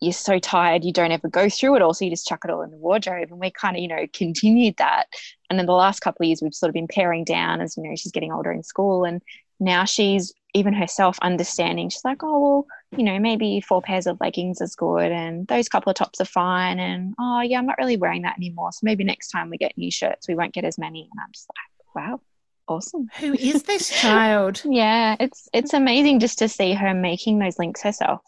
you're 0.00 0.12
so 0.12 0.38
tired, 0.38 0.84
you 0.84 0.92
don't 0.92 1.12
ever 1.12 1.28
go 1.28 1.48
through 1.48 1.76
it 1.76 1.82
all. 1.82 1.94
So 1.94 2.04
you 2.04 2.10
just 2.10 2.26
chuck 2.26 2.44
it 2.44 2.50
all 2.50 2.62
in 2.62 2.70
the 2.70 2.76
wardrobe. 2.76 3.28
And 3.30 3.40
we 3.40 3.50
kind 3.50 3.76
of, 3.76 3.82
you 3.82 3.88
know, 3.88 4.06
continued 4.12 4.76
that. 4.76 5.06
And 5.48 5.58
in 5.58 5.66
the 5.66 5.72
last 5.72 6.00
couple 6.00 6.24
of 6.24 6.28
years, 6.28 6.42
we've 6.42 6.54
sort 6.54 6.68
of 6.68 6.74
been 6.74 6.88
paring 6.88 7.24
down 7.24 7.60
as, 7.60 7.76
you 7.76 7.82
know, 7.82 7.96
she's 7.96 8.12
getting 8.12 8.32
older 8.32 8.52
in 8.52 8.62
school. 8.62 9.04
And 9.04 9.22
now 9.58 9.84
she's 9.84 10.34
even 10.52 10.74
herself 10.74 11.18
understanding. 11.22 11.88
She's 11.88 12.04
like, 12.04 12.22
oh, 12.22 12.40
well, 12.40 12.66
you 12.96 13.04
know, 13.04 13.18
maybe 13.18 13.60
four 13.60 13.80
pairs 13.80 14.06
of 14.06 14.18
leggings 14.20 14.60
is 14.60 14.74
good 14.74 15.12
and 15.12 15.46
those 15.48 15.68
couple 15.68 15.90
of 15.90 15.96
tops 15.96 16.20
are 16.20 16.26
fine. 16.26 16.78
And 16.78 17.14
oh, 17.18 17.40
yeah, 17.40 17.58
I'm 17.58 17.66
not 17.66 17.78
really 17.78 17.96
wearing 17.96 18.22
that 18.22 18.36
anymore. 18.36 18.72
So 18.72 18.80
maybe 18.82 19.04
next 19.04 19.30
time 19.30 19.50
we 19.50 19.56
get 19.56 19.76
new 19.78 19.90
shirts, 19.90 20.28
we 20.28 20.34
won't 20.34 20.54
get 20.54 20.64
as 20.64 20.78
many. 20.78 21.08
And 21.10 21.20
I'm 21.20 21.32
just 21.32 21.48
like, 21.48 21.94
wow, 22.04 22.20
awesome. 22.68 23.08
Who 23.18 23.32
is 23.32 23.62
this 23.62 23.88
child? 24.00 24.62
yeah, 24.64 25.16
it's 25.20 25.48
it's 25.52 25.72
amazing 25.72 26.20
just 26.20 26.38
to 26.40 26.48
see 26.48 26.74
her 26.74 26.92
making 26.92 27.38
those 27.38 27.58
links 27.58 27.82
herself 27.82 28.22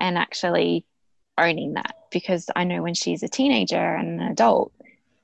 and 0.00 0.18
actually 0.18 0.84
owning 1.36 1.74
that 1.74 1.94
because 2.10 2.50
I 2.54 2.64
know 2.64 2.82
when 2.82 2.94
she's 2.94 3.22
a 3.22 3.28
teenager 3.28 3.76
and 3.76 4.20
an 4.20 4.28
adult, 4.28 4.72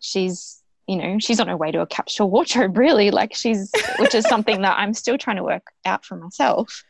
she's 0.01 0.61
you 0.87 0.97
know 0.97 1.19
she's 1.19 1.41
on 1.41 1.49
her 1.49 1.57
way 1.57 1.71
to 1.73 1.81
a 1.81 1.87
capsule 1.87 2.31
wardrobe 2.31 2.77
really. 2.79 3.11
Like 3.11 3.35
she's 3.35 3.71
which 3.99 4.15
is 4.15 4.27
something 4.27 4.63
that 4.63 4.79
i'm 4.79 4.93
still 4.95 5.19
trying 5.19 5.37
to 5.37 5.45
work 5.45 5.67
out 5.85 6.05
for 6.05 6.17
myself. 6.17 6.85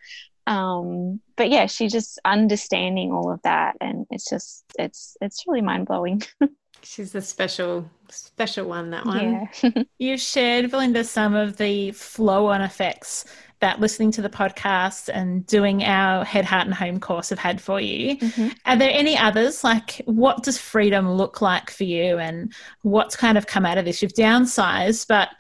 Um 0.47 1.20
but 1.37 1.51
yeah 1.51 1.66
she's 1.66 1.92
just 1.92 2.18
understanding 2.25 3.12
all 3.12 3.33
of 3.33 3.40
that 3.42 3.77
and 3.81 4.07
it's 4.11 4.29
just 4.29 4.64
it's 4.79 5.16
it's 5.20 5.44
really 5.47 5.62
mind-blowing. 5.62 6.23
She's 6.83 7.14
a 7.14 7.23
special 7.23 7.90
special 8.11 8.66
one 8.68 8.90
that 8.90 9.07
one. 9.07 9.49
Yeah. 9.62 9.83
You've 9.99 10.20
shared, 10.20 10.70
Belinda, 10.70 11.03
some 11.05 11.35
of 11.35 11.57
the 11.57 11.92
flow 11.92 12.49
on 12.49 12.61
effects 12.61 13.25
that 13.64 13.81
listening 13.81 14.11
to 14.11 14.20
the 14.20 14.29
podcast 14.29 15.09
and 15.09 15.46
doing 15.46 15.83
our 15.83 16.22
Head, 16.22 16.44
Heart, 16.44 16.66
and 16.66 16.74
Home 16.74 17.00
course 17.00 17.31
have 17.31 17.38
had 17.38 17.62
for 17.62 17.81
you. 17.81 18.18
Mhm. 18.18 18.55
Are 18.66 18.77
there 18.77 18.90
any 18.92 19.16
others? 19.16 19.64
Like, 19.64 20.03
what 20.05 20.42
does 20.42 20.59
freedom 20.59 21.11
look 21.11 21.40
like 21.40 21.70
for 21.70 21.85
you, 21.85 22.18
and 22.18 22.53
what's 22.83 23.16
kind 23.16 23.38
of 23.38 23.46
come 23.46 23.64
out 23.64 23.79
of 23.79 23.87
this? 23.87 24.03
You've 24.03 24.12
downsized, 24.12 25.09
but 25.09 25.31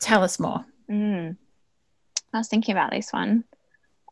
tell 0.00 0.22
us 0.22 0.38
more. 0.38 0.66
Mm. 0.90 1.38
I 2.34 2.38
was 2.38 2.48
thinking 2.48 2.74
about 2.74 2.90
this 2.90 3.10
one. 3.10 3.44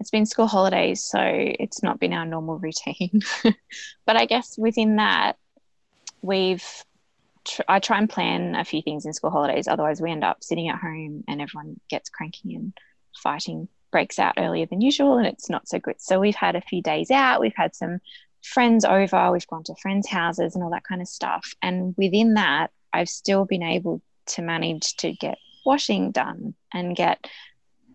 It's 0.00 0.10
been 0.10 0.24
school 0.24 0.46
holidays, 0.46 1.04
so 1.04 1.20
it's 1.22 1.82
not 1.82 2.00
been 2.00 2.14
our 2.14 2.24
normal 2.24 2.58
routine. 2.58 3.20
but 4.06 4.16
I 4.16 4.24
guess 4.24 4.56
within 4.56 4.96
that, 4.96 5.36
we've 6.22 6.64
tr- 7.44 7.62
I 7.68 7.78
try 7.78 7.98
and 7.98 8.08
plan 8.08 8.54
a 8.54 8.64
few 8.64 8.80
things 8.80 9.04
in 9.04 9.12
school 9.12 9.30
holidays. 9.30 9.68
Otherwise, 9.68 10.00
we 10.00 10.10
end 10.10 10.24
up 10.24 10.42
sitting 10.42 10.70
at 10.70 10.78
home 10.78 11.24
and 11.28 11.42
everyone 11.42 11.78
gets 11.90 12.08
cranky 12.08 12.54
and 12.54 12.72
fighting 13.16 13.68
breaks 13.90 14.18
out 14.18 14.34
earlier 14.38 14.66
than 14.66 14.80
usual, 14.80 15.18
and 15.18 15.26
it's 15.26 15.50
not 15.50 15.68
so 15.68 15.78
good. 15.78 16.00
So 16.00 16.18
we've 16.18 16.34
had 16.34 16.56
a 16.56 16.60
few 16.62 16.82
days 16.82 17.10
out. 17.10 17.40
We've 17.40 17.52
had 17.54 17.74
some 17.74 18.00
friends 18.42 18.84
over. 18.84 19.30
We've 19.30 19.46
gone 19.46 19.64
to 19.64 19.74
friends' 19.76 20.08
houses 20.08 20.54
and 20.54 20.64
all 20.64 20.70
that 20.70 20.84
kind 20.84 21.00
of 21.00 21.08
stuff. 21.08 21.54
And 21.62 21.94
within 21.96 22.34
that, 22.34 22.70
I've 22.92 23.08
still 23.08 23.44
been 23.44 23.62
able 23.62 24.02
to 24.26 24.42
manage 24.42 24.96
to 24.96 25.12
get 25.12 25.38
washing 25.64 26.10
done 26.10 26.54
and 26.72 26.96
get 26.96 27.24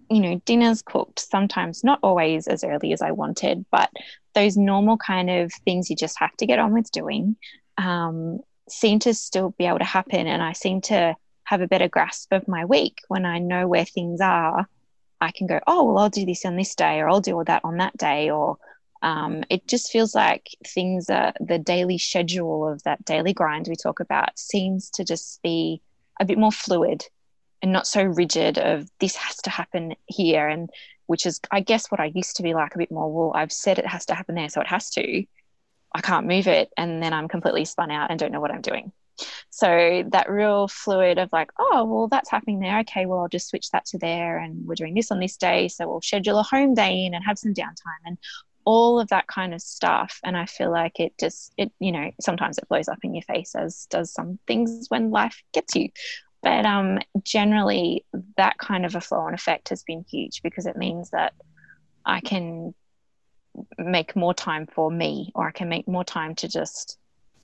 you 0.09 0.21
know 0.21 0.41
dinners 0.45 0.81
cooked 0.81 1.19
sometimes 1.19 1.83
not 1.83 1.99
always 2.01 2.47
as 2.47 2.63
early 2.63 2.93
as 2.93 3.01
i 3.01 3.11
wanted 3.11 3.65
but 3.71 3.89
those 4.35 4.55
normal 4.55 4.97
kind 4.97 5.29
of 5.29 5.51
things 5.65 5.89
you 5.89 5.95
just 5.95 6.17
have 6.19 6.35
to 6.37 6.45
get 6.45 6.59
on 6.59 6.73
with 6.73 6.89
doing 6.91 7.35
um, 7.77 8.39
seem 8.69 8.99
to 8.99 9.13
still 9.13 9.53
be 9.57 9.65
able 9.65 9.79
to 9.79 9.85
happen 9.85 10.27
and 10.27 10.41
i 10.41 10.53
seem 10.53 10.79
to 10.79 11.15
have 11.43 11.61
a 11.61 11.67
better 11.67 11.89
grasp 11.89 12.31
of 12.31 12.47
my 12.47 12.63
week 12.63 12.99
when 13.09 13.25
i 13.25 13.37
know 13.37 13.67
where 13.67 13.85
things 13.85 14.21
are 14.21 14.67
i 15.21 15.31
can 15.31 15.47
go 15.47 15.59
oh 15.67 15.83
well 15.83 15.97
i'll 15.99 16.09
do 16.09 16.25
this 16.25 16.45
on 16.45 16.55
this 16.55 16.75
day 16.75 16.99
or 16.99 17.09
i'll 17.09 17.21
do 17.21 17.35
all 17.35 17.43
that 17.43 17.63
on 17.63 17.77
that 17.77 17.95
day 17.97 18.29
or 18.29 18.57
um, 19.03 19.43
it 19.51 19.67
just 19.67 19.91
feels 19.91 20.15
like 20.15 20.49
things 20.65 21.07
are 21.11 21.31
the 21.39 21.59
daily 21.59 21.99
schedule 21.99 22.67
of 22.67 22.81
that 22.83 23.05
daily 23.05 23.31
grind 23.31 23.67
we 23.67 23.75
talk 23.75 23.99
about 23.99 24.37
seems 24.39 24.89
to 24.91 25.03
just 25.03 25.39
be 25.43 25.81
a 26.19 26.25
bit 26.25 26.39
more 26.39 26.51
fluid 26.51 27.05
and 27.61 27.71
not 27.71 27.85
so 27.87 28.03
rigid 28.03 28.57
of 28.57 28.89
this 28.99 29.15
has 29.15 29.35
to 29.37 29.49
happen 29.49 29.95
here 30.07 30.47
and 30.47 30.69
which 31.05 31.25
is 31.25 31.39
i 31.51 31.59
guess 31.59 31.91
what 31.91 31.99
i 31.99 32.11
used 32.15 32.37
to 32.37 32.43
be 32.43 32.53
like 32.53 32.73
a 32.73 32.79
bit 32.79 32.91
more 32.91 33.11
well 33.13 33.31
i've 33.35 33.51
said 33.51 33.77
it 33.77 33.85
has 33.85 34.05
to 34.07 34.15
happen 34.15 34.35
there 34.35 34.49
so 34.49 34.61
it 34.61 34.67
has 34.67 34.89
to. 34.91 35.25
I 35.95 36.01
can't 36.01 36.27
move 36.27 36.47
it 36.47 36.69
and 36.75 37.01
then 37.01 37.13
i'm 37.13 37.27
completely 37.27 37.65
spun 37.65 37.91
out 37.91 38.11
and 38.11 38.19
don't 38.19 38.31
know 38.31 38.41
what 38.41 38.51
i'm 38.51 38.61
doing 38.61 38.91
so 39.49 40.03
that 40.11 40.29
real 40.29 40.67
fluid 40.67 41.17
of 41.17 41.29
like 41.31 41.51
oh 41.59 41.83
well 41.85 42.07
that's 42.07 42.29
happening 42.29 42.59
there. 42.59 42.79
Okay 42.79 43.05
well 43.05 43.19
i'll 43.19 43.27
just 43.27 43.49
switch 43.49 43.69
that 43.71 43.85
to 43.85 43.97
there 43.97 44.37
and 44.37 44.65
we're 44.65 44.75
doing 44.75 44.93
this 44.93 45.11
on 45.11 45.19
this 45.19 45.37
day 45.37 45.67
so 45.67 45.87
we'll 45.87 46.01
schedule 46.01 46.39
a 46.39 46.43
home 46.43 46.73
day 46.73 47.05
in 47.05 47.13
and 47.13 47.23
have 47.25 47.39
some 47.39 47.53
downtime 47.53 48.01
and 48.05 48.17
all 48.67 48.99
of 48.99 49.07
that 49.07 49.27
kind 49.27 49.53
of 49.53 49.61
stuff. 49.61 50.19
And 50.25 50.35
i 50.35 50.45
feel 50.45 50.71
like 50.71 50.99
it 50.99 51.13
just 51.17 51.53
it 51.57 51.71
you 51.79 51.91
know 51.91 52.11
sometimes 52.19 52.57
it 52.57 52.67
blows 52.67 52.89
up 52.89 52.99
in 53.01 53.15
your 53.15 53.23
face 53.23 53.55
as 53.55 53.87
does 53.89 54.11
some 54.11 54.39
things 54.45 54.87
when 54.89 55.09
life 55.09 55.41
gets 55.53 55.73
you. 55.73 55.89
But 56.43 56.65
um, 56.65 56.99
generally 57.23 58.05
that 58.35 58.57
kind 58.57 58.85
of 58.85 58.95
a 58.95 59.01
flow 59.01 59.19
on 59.19 59.33
effect 59.33 59.69
has 59.69 59.83
been 59.83 60.05
huge 60.09 60.43
because 60.43 60.65
it 60.65 60.77
means 60.77 61.09
that 61.09 61.33
i 62.05 62.19
can 62.19 62.73
make 63.79 64.15
more 64.15 64.33
time 64.33 64.67
for 64.67 64.91
me 64.91 65.31
or 65.33 65.47
i 65.47 65.51
can 65.51 65.67
make 65.67 65.87
more 65.87 66.03
time 66.03 66.35
to 66.35 66.47
just 66.47 66.97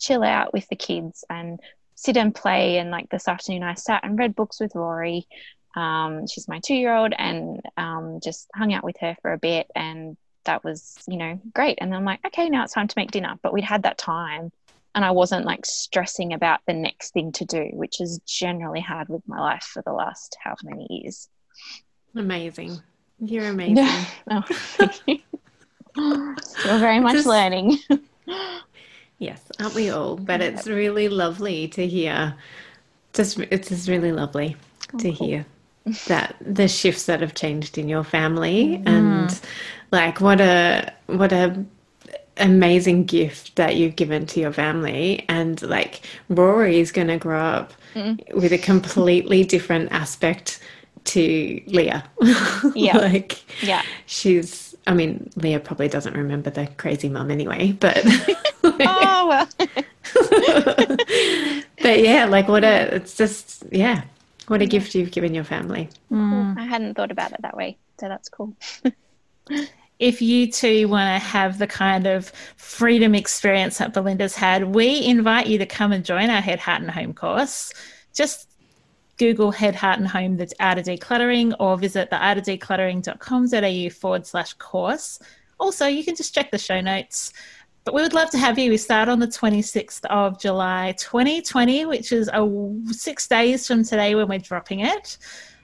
chill 0.04 0.24
out 0.24 0.54
with 0.54 0.68
the 0.68 0.76
kids 0.76 1.24
and 1.30 1.60
sit 1.96 2.18
and 2.18 2.36
play 2.36 2.78
and 2.78 2.92
like 2.92 3.10
this 3.10 3.28
afternoon 3.28 3.63
i 3.63 3.74
sat 3.74 4.04
and 4.04 4.20
read 4.20 4.36
books 4.36 4.60
with 4.60 4.76
rory 4.76 5.28
um, 5.76 6.28
she's 6.28 6.48
my 6.48 6.60
two 6.60 6.76
year 6.76 6.94
old 6.94 7.13
and 7.18 7.60
um, 7.78 8.20
just 8.24 8.48
hung 8.54 8.74
out 8.74 8.84
with 8.84 8.96
her 9.00 9.16
for 9.24 9.34
a 9.34 9.39
bit 9.39 9.66
and 9.76 10.16
that 10.46 10.63
was 10.63 10.96
you 11.08 11.18
know 11.18 11.39
great 11.54 11.78
and 11.82 11.96
i'm 11.96 12.06
like 12.06 12.20
okay 12.26 12.50
now 12.50 12.63
it's 12.63 12.74
time 12.74 12.88
to 12.88 12.94
make 12.98 13.12
dinner 13.12 13.39
but 13.42 13.54
we'd 13.54 13.63
had 13.63 13.84
that 13.84 13.98
time 13.98 14.52
and 14.96 15.04
I 15.04 15.10
wasn't 15.10 15.46
like 15.48 15.66
stressing 15.66 16.34
about 16.34 16.60
the 16.68 16.74
next 16.74 17.13
thing 17.13 17.32
to 17.32 17.46
do, 17.46 17.70
which 17.74 18.00
is 18.00 18.20
generally 18.28 18.82
hard 18.82 19.10
with 19.10 19.28
my 19.28 19.39
life 19.39 19.63
for 19.63 19.82
the 19.82 19.92
last 19.92 20.38
how 20.44 20.56
many 20.63 20.86
years. 20.88 21.30
amazing 22.16 22.80
you're 23.20 23.46
amazing. 23.50 23.88
Oh, 24.30 24.44
thank 24.50 25.02
you. 25.08 25.20
Still 26.44 26.80
very 26.80 27.00
much 27.00 27.13
Just- 27.13 27.28
learning. 27.28 27.78
Yes, 29.19 29.41
aren't 29.60 29.76
we 29.76 29.89
all? 29.89 30.17
But 30.17 30.41
it's 30.41 30.67
really 30.67 31.08
lovely 31.08 31.67
to 31.69 31.88
hear. 31.88 32.36
Just 33.13 33.39
it's 33.39 33.69
just 33.69 33.88
really 33.88 34.12
lovely 34.12 34.56
oh, 34.93 34.97
to 34.97 35.12
hear 35.12 35.45
that 36.08 36.36
the 36.41 36.67
shifts 36.67 37.06
that 37.06 37.21
have 37.21 37.36
changed 37.36 37.78
in 37.78 37.88
your 37.88 38.04
family 38.04 38.82
mm. 38.84 38.88
and 38.88 39.39
like 39.91 40.19
what 40.19 40.41
a 40.41 40.91
what 41.08 41.32
a 41.32 41.63
amazing 42.38 43.06
gift 43.06 43.56
that 43.56 43.76
you've 43.76 43.95
given 43.95 44.26
to 44.26 44.39
your 44.39 44.52
family 44.52 45.23
and 45.30 45.62
like 45.62 46.02
Rory 46.30 46.80
is 46.80 46.91
going 46.91 47.08
to 47.08 47.17
grow 47.17 47.39
up 47.39 47.73
mm. 47.93 48.34
with 48.34 48.52
a 48.52 48.58
completely 48.58 49.43
different 49.43 49.91
aspect 49.91 50.60
to 51.06 51.62
Leah. 51.67 52.04
Yeah. 52.76 52.97
like 52.97 53.43
Yeah. 53.62 53.84
she's 54.06 54.72
I 54.86 54.93
mean 54.93 55.30
Leah 55.36 55.60
probably 55.60 55.88
doesn't 55.88 56.15
remember 56.15 56.50
the 56.50 56.67
crazy 56.78 57.10
mum 57.10 57.32
anyway, 57.32 57.72
but 57.72 58.02
Oh 58.63 59.28
well. 59.28 59.50
but 61.82 62.00
yeah, 62.00 62.26
like 62.26 62.48
what 62.48 62.63
a 62.63 62.96
it's 62.96 63.15
just 63.15 63.63
yeah, 63.72 64.04
what 64.48 64.62
a 64.62 64.65
mm. 64.65 64.69
gift 64.69 64.96
you've 64.96 65.12
given 65.12 65.34
your 65.34 65.43
family. 65.43 65.89
Mm. 66.12 66.58
I 66.58 66.65
hadn't 66.65 66.96
thought 66.96 67.12
about 67.12 67.32
it 67.32 67.41
that 67.41 67.58
way, 67.58 67.78
so 68.00 68.08
that's 68.08 68.30
cool. 68.30 68.56
if 70.00 70.22
you 70.22 70.52
too 70.52 70.88
want 70.88 71.22
to 71.22 71.28
have 71.28 71.60
the 71.60 71.67
kind 71.67 72.08
of 72.08 72.30
freedom 72.56 73.15
experience 73.15 73.78
that 73.78 73.93
Belinda's 73.93 74.36
had, 74.36 74.74
we 74.76 75.04
invite 75.06 75.48
you 75.48 75.58
to 75.58 75.65
come 75.65 75.91
and 75.91 76.06
join 76.06 76.30
our 76.30 76.41
Head, 76.41 76.60
Heart, 76.60 76.82
and 76.82 76.91
Home 76.91 77.13
course. 77.13 77.74
Just 78.13 78.50
Google 79.23 79.51
Head, 79.51 79.73
Heart, 79.73 79.99
and 79.99 80.07
Home, 80.09 80.36
the 80.36 80.53
Art 80.59 80.77
of 80.77 80.83
Decluttering, 80.83 81.55
or 81.57 81.77
visit 81.77 82.09
the 82.09 82.17
artofdecluttering.com.au 82.17 83.89
forward 83.89 84.27
slash 84.27 84.51
course. 84.55 85.17
Also, 85.62 85.88
you 85.88 86.03
can 86.03 86.13
just 86.13 86.36
check 86.36 86.51
the 86.51 86.57
show 86.57 86.81
notes. 86.81 87.31
But 87.86 87.93
we 87.93 88.01
would 88.01 88.13
love 88.13 88.31
to 88.31 88.38
have 88.38 88.59
you. 88.59 88.69
We 88.69 88.75
start 88.75 89.07
on 89.07 89.19
the 89.19 89.27
26th 89.27 90.03
of 90.09 90.41
July 90.41 90.93
2020, 90.97 91.86
which 91.86 92.12
is 92.12 92.29
a, 92.33 92.45
six 92.91 93.25
days 93.25 93.65
from 93.65 93.86
today 93.86 94.13
when 94.13 94.27
we're 94.27 94.39
dropping 94.39 94.81
it. 94.81 95.17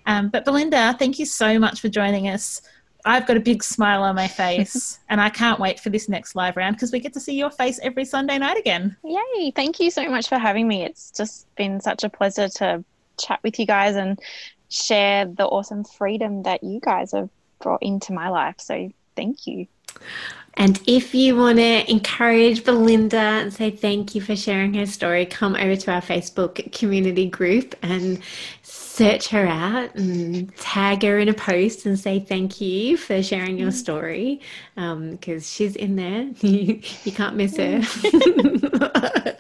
Um, 0.06 0.30
but 0.30 0.46
Belinda, 0.46 0.96
thank 0.98 1.20
you 1.20 1.26
so 1.26 1.60
much 1.60 1.82
for 1.82 1.90
joining 1.90 2.30
us. 2.30 2.62
I've 3.04 3.28
got 3.28 3.36
a 3.36 3.42
big 3.42 3.62
smile 3.62 4.04
on 4.04 4.16
my 4.16 4.30
face, 4.30 5.00
and 5.10 5.20
I 5.20 5.30
can't 5.30 5.60
wait 5.60 5.82
for 5.82 5.90
this 5.90 6.08
next 6.08 6.34
live 6.34 6.56
round 6.56 6.78
because 6.78 6.94
we 6.94 7.02
get 7.02 7.12
to 7.12 7.20
see 7.20 7.38
your 7.38 7.52
face 7.52 7.78
every 7.84 8.06
Sunday 8.06 8.38
night 8.38 8.58
again. 8.58 8.96
Yay! 9.04 9.52
Thank 9.52 9.82
you 9.82 9.92
so 9.92 10.08
much 10.08 10.30
for 10.30 10.38
having 10.38 10.66
me. 10.66 10.86
It's 10.86 11.12
just 11.12 11.54
been 11.58 11.82
such 11.82 12.06
a 12.06 12.10
pleasure 12.10 12.48
to 12.48 12.86
chat 13.20 13.40
with 13.44 13.60
you 13.60 13.66
guys 13.66 13.96
and 13.96 14.20
share 14.70 15.26
the 15.26 15.46
awesome 15.46 15.84
freedom 15.84 16.44
that 16.44 16.64
you 16.64 16.80
guys 16.80 17.12
have 17.12 17.30
brought 17.62 17.84
into 17.84 18.14
my 18.14 18.30
life. 18.30 18.56
So 18.60 18.90
thank 19.16 19.48
you. 19.48 19.68
And 20.56 20.82
if 20.88 21.16
you 21.16 21.38
want 21.38 21.58
to 21.60 21.90
encourage 21.90 22.66
Belinda 22.66 23.18
and 23.18 23.54
say 23.54 23.72
thank 23.72 24.14
you 24.14 24.20
for 24.20 24.36
sharing 24.36 24.74
her 24.74 24.86
story, 24.86 25.26
come 25.26 25.56
over 25.56 25.78
to 25.78 25.92
our 25.92 26.02
Facebook 26.02 26.74
community 26.78 27.30
group 27.30 27.76
and 27.82 28.22
search 28.62 29.30
her 29.30 29.46
out 29.48 29.96
and 29.96 30.54
tag 30.58 31.04
her 31.04 31.18
in 31.20 31.30
a 31.30 31.34
post 31.34 31.86
and 31.86 31.98
say 31.98 32.20
thank 32.20 32.60
you 32.60 32.98
for 32.98 33.24
sharing 33.24 33.58
your 33.58 33.72
story 33.72 34.42
because 34.76 35.50
she's 35.50 35.78
in 35.78 35.96
there. 35.96 36.24
you, 36.42 36.82
you 37.06 37.12
can't 37.14 37.38
miss 37.38 37.56
her. 37.56 37.82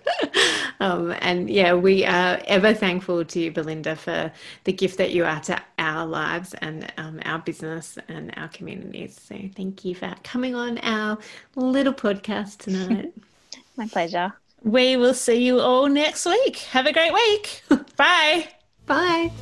um, 0.80 1.14
and 1.20 1.50
yeah, 1.50 1.74
we 1.74 2.06
are 2.06 2.40
ever 2.46 2.74
thankful 2.74 3.26
to 3.26 3.40
you, 3.42 3.52
Belinda, 3.52 3.98
for 3.98 4.32
the 4.64 4.72
gift 4.72 4.98
that 4.98 5.12
you 5.12 5.26
are 5.26 5.42
to 5.42 5.62
our 5.78 6.06
lives 6.06 6.54
and 6.62 6.92
um, 6.98 7.20
our 7.26 7.40
business 7.40 7.98
and 8.08 8.34
our 8.38 8.48
communities. 8.48 9.20
So 9.22 9.36
thank 9.58 9.84
you 9.84 9.94
for 9.96 10.16
coming. 10.24 10.39
Coming 10.40 10.56
on 10.56 10.78
our 10.78 11.18
little 11.56 11.92
podcast 11.92 12.60
tonight. 12.60 13.12
My 13.76 13.90
pleasure. 13.90 14.32
We 14.64 14.96
will 14.96 15.14
see 15.14 15.44
you 15.44 15.60
all 15.60 15.90
next 15.90 16.26
week. 16.26 16.60
Have 16.72 16.86
a 16.86 16.94
great 16.94 17.12
week. 17.12 17.62
Bye. 17.98 18.48
Bye. 18.86 19.34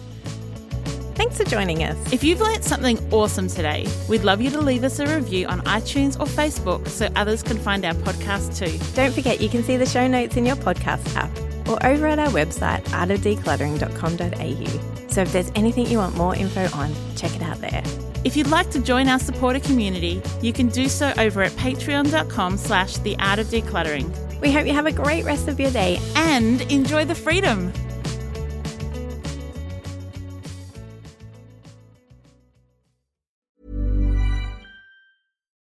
Thanks 1.14 1.38
for 1.38 1.44
joining 1.44 1.84
us. 1.84 1.96
If 2.12 2.24
you've 2.24 2.42
learnt 2.42 2.64
something 2.64 2.98
awesome 3.14 3.48
today, 3.48 3.88
we'd 4.10 4.24
love 4.24 4.42
you 4.42 4.50
to 4.50 4.60
leave 4.60 4.84
us 4.84 4.98
a 4.98 5.06
review 5.06 5.46
on 5.46 5.62
iTunes 5.62 6.20
or 6.20 6.26
Facebook 6.26 6.88
so 6.88 7.10
others 7.16 7.44
can 7.44 7.60
find 7.60 7.86
our 7.86 7.94
podcast 7.94 8.58
too. 8.58 8.80
Don't 8.96 9.14
forget 9.14 9.40
you 9.40 9.50
can 9.50 9.64
see 9.64 9.78
the 9.78 9.86
show 9.86 10.08
notes 10.08 10.36
in 10.36 10.48
your 10.48 10.56
podcast 10.56 11.16
app 11.16 11.30
or 11.70 11.78
over 11.86 12.08
at 12.08 12.18
our 12.18 12.30
website, 12.30 12.82
artofdecluttering.com.au. 12.86 15.10
So 15.10 15.22
if 15.22 15.32
there's 15.32 15.52
anything 15.54 15.86
you 15.86 16.00
want 16.00 16.18
more 16.18 16.36
info 16.36 16.68
on, 16.76 16.92
check 17.16 17.36
it 17.36 17.44
out 17.44 17.62
there. 17.62 17.84
If 18.28 18.36
you'd 18.36 18.48
like 18.48 18.70
to 18.72 18.82
join 18.82 19.08
our 19.08 19.20
supporter 19.20 19.62
community, 19.62 20.22
you 20.42 20.52
can 20.52 20.68
do 20.68 20.90
so 20.90 21.14
over 21.18 21.44
at 21.44 21.54
patreon.com 21.54 22.58
slash 22.58 22.98
the 22.98 23.16
art 23.20 23.40
of 23.40 23.48
decluttering. 23.48 24.12
We 24.42 24.52
hope 24.52 24.68
you 24.68 24.74
have 24.74 24.86
a 24.86 24.92
great 24.92 25.24
rest 25.24 25.48
of 25.48 25.62
your 25.62 25.72
day. 25.72 25.98
And 26.14 26.62
enjoy 26.64 27.06
the 27.06 27.16
freedom. 27.16 27.72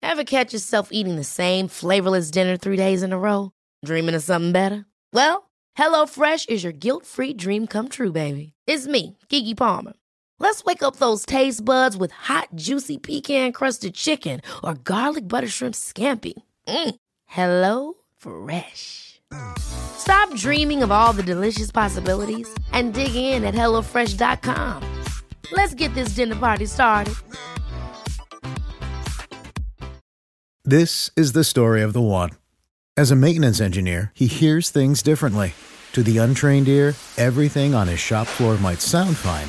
Ever 0.02 0.24
catch 0.24 0.52
yourself 0.52 0.90
eating 0.92 1.16
the 1.16 1.24
same 1.24 1.68
flavorless 1.68 2.30
dinner 2.30 2.58
three 2.58 2.76
days 2.76 3.02
in 3.02 3.14
a 3.14 3.18
row? 3.18 3.52
Dreaming 3.82 4.14
of 4.14 4.22
something 4.22 4.52
better? 4.52 4.84
Well, 5.14 5.50
HelloFresh 5.78 6.50
is 6.50 6.62
your 6.62 6.74
guilt-free 6.74 7.32
dream 7.32 7.66
come 7.66 7.88
true, 7.88 8.12
baby. 8.12 8.52
It's 8.66 8.86
me, 8.86 9.16
Keke 9.30 9.56
Palmer. 9.56 9.94
Let's 10.42 10.64
wake 10.64 10.82
up 10.82 10.96
those 10.96 11.24
taste 11.24 11.64
buds 11.64 11.96
with 11.96 12.10
hot, 12.10 12.48
juicy 12.56 12.98
pecan-crusted 12.98 13.94
chicken 13.94 14.40
or 14.62 14.74
garlic 14.74 15.28
butter 15.28 15.48
shrimp 15.48 15.74
scampi. 15.74 16.34
Mm. 16.66 16.94
Hello 17.26 17.94
Fresh. 18.18 19.20
Stop 19.58 20.34
dreaming 20.34 20.82
of 20.82 20.90
all 20.90 21.12
the 21.12 21.22
delicious 21.22 21.70
possibilities 21.70 22.52
and 22.72 22.92
dig 22.92 23.14
in 23.14 23.44
at 23.44 23.54
HelloFresh.com. 23.54 24.82
Let's 25.52 25.74
get 25.74 25.94
this 25.94 26.14
dinner 26.16 26.36
party 26.36 26.66
started. 26.66 27.14
This 30.64 31.10
is 31.16 31.32
the 31.32 31.44
story 31.44 31.82
of 31.82 31.92
the 31.92 32.02
one. 32.02 32.30
As 32.96 33.10
a 33.10 33.16
maintenance 33.16 33.60
engineer, 33.60 34.10
he 34.14 34.26
hears 34.26 34.70
things 34.70 35.02
differently. 35.02 35.54
To 35.92 36.02
the 36.02 36.18
untrained 36.18 36.68
ear, 36.68 36.94
everything 37.16 37.74
on 37.74 37.88
his 37.88 38.00
shop 38.00 38.26
floor 38.26 38.56
might 38.58 38.80
sound 38.80 39.16
fine, 39.16 39.48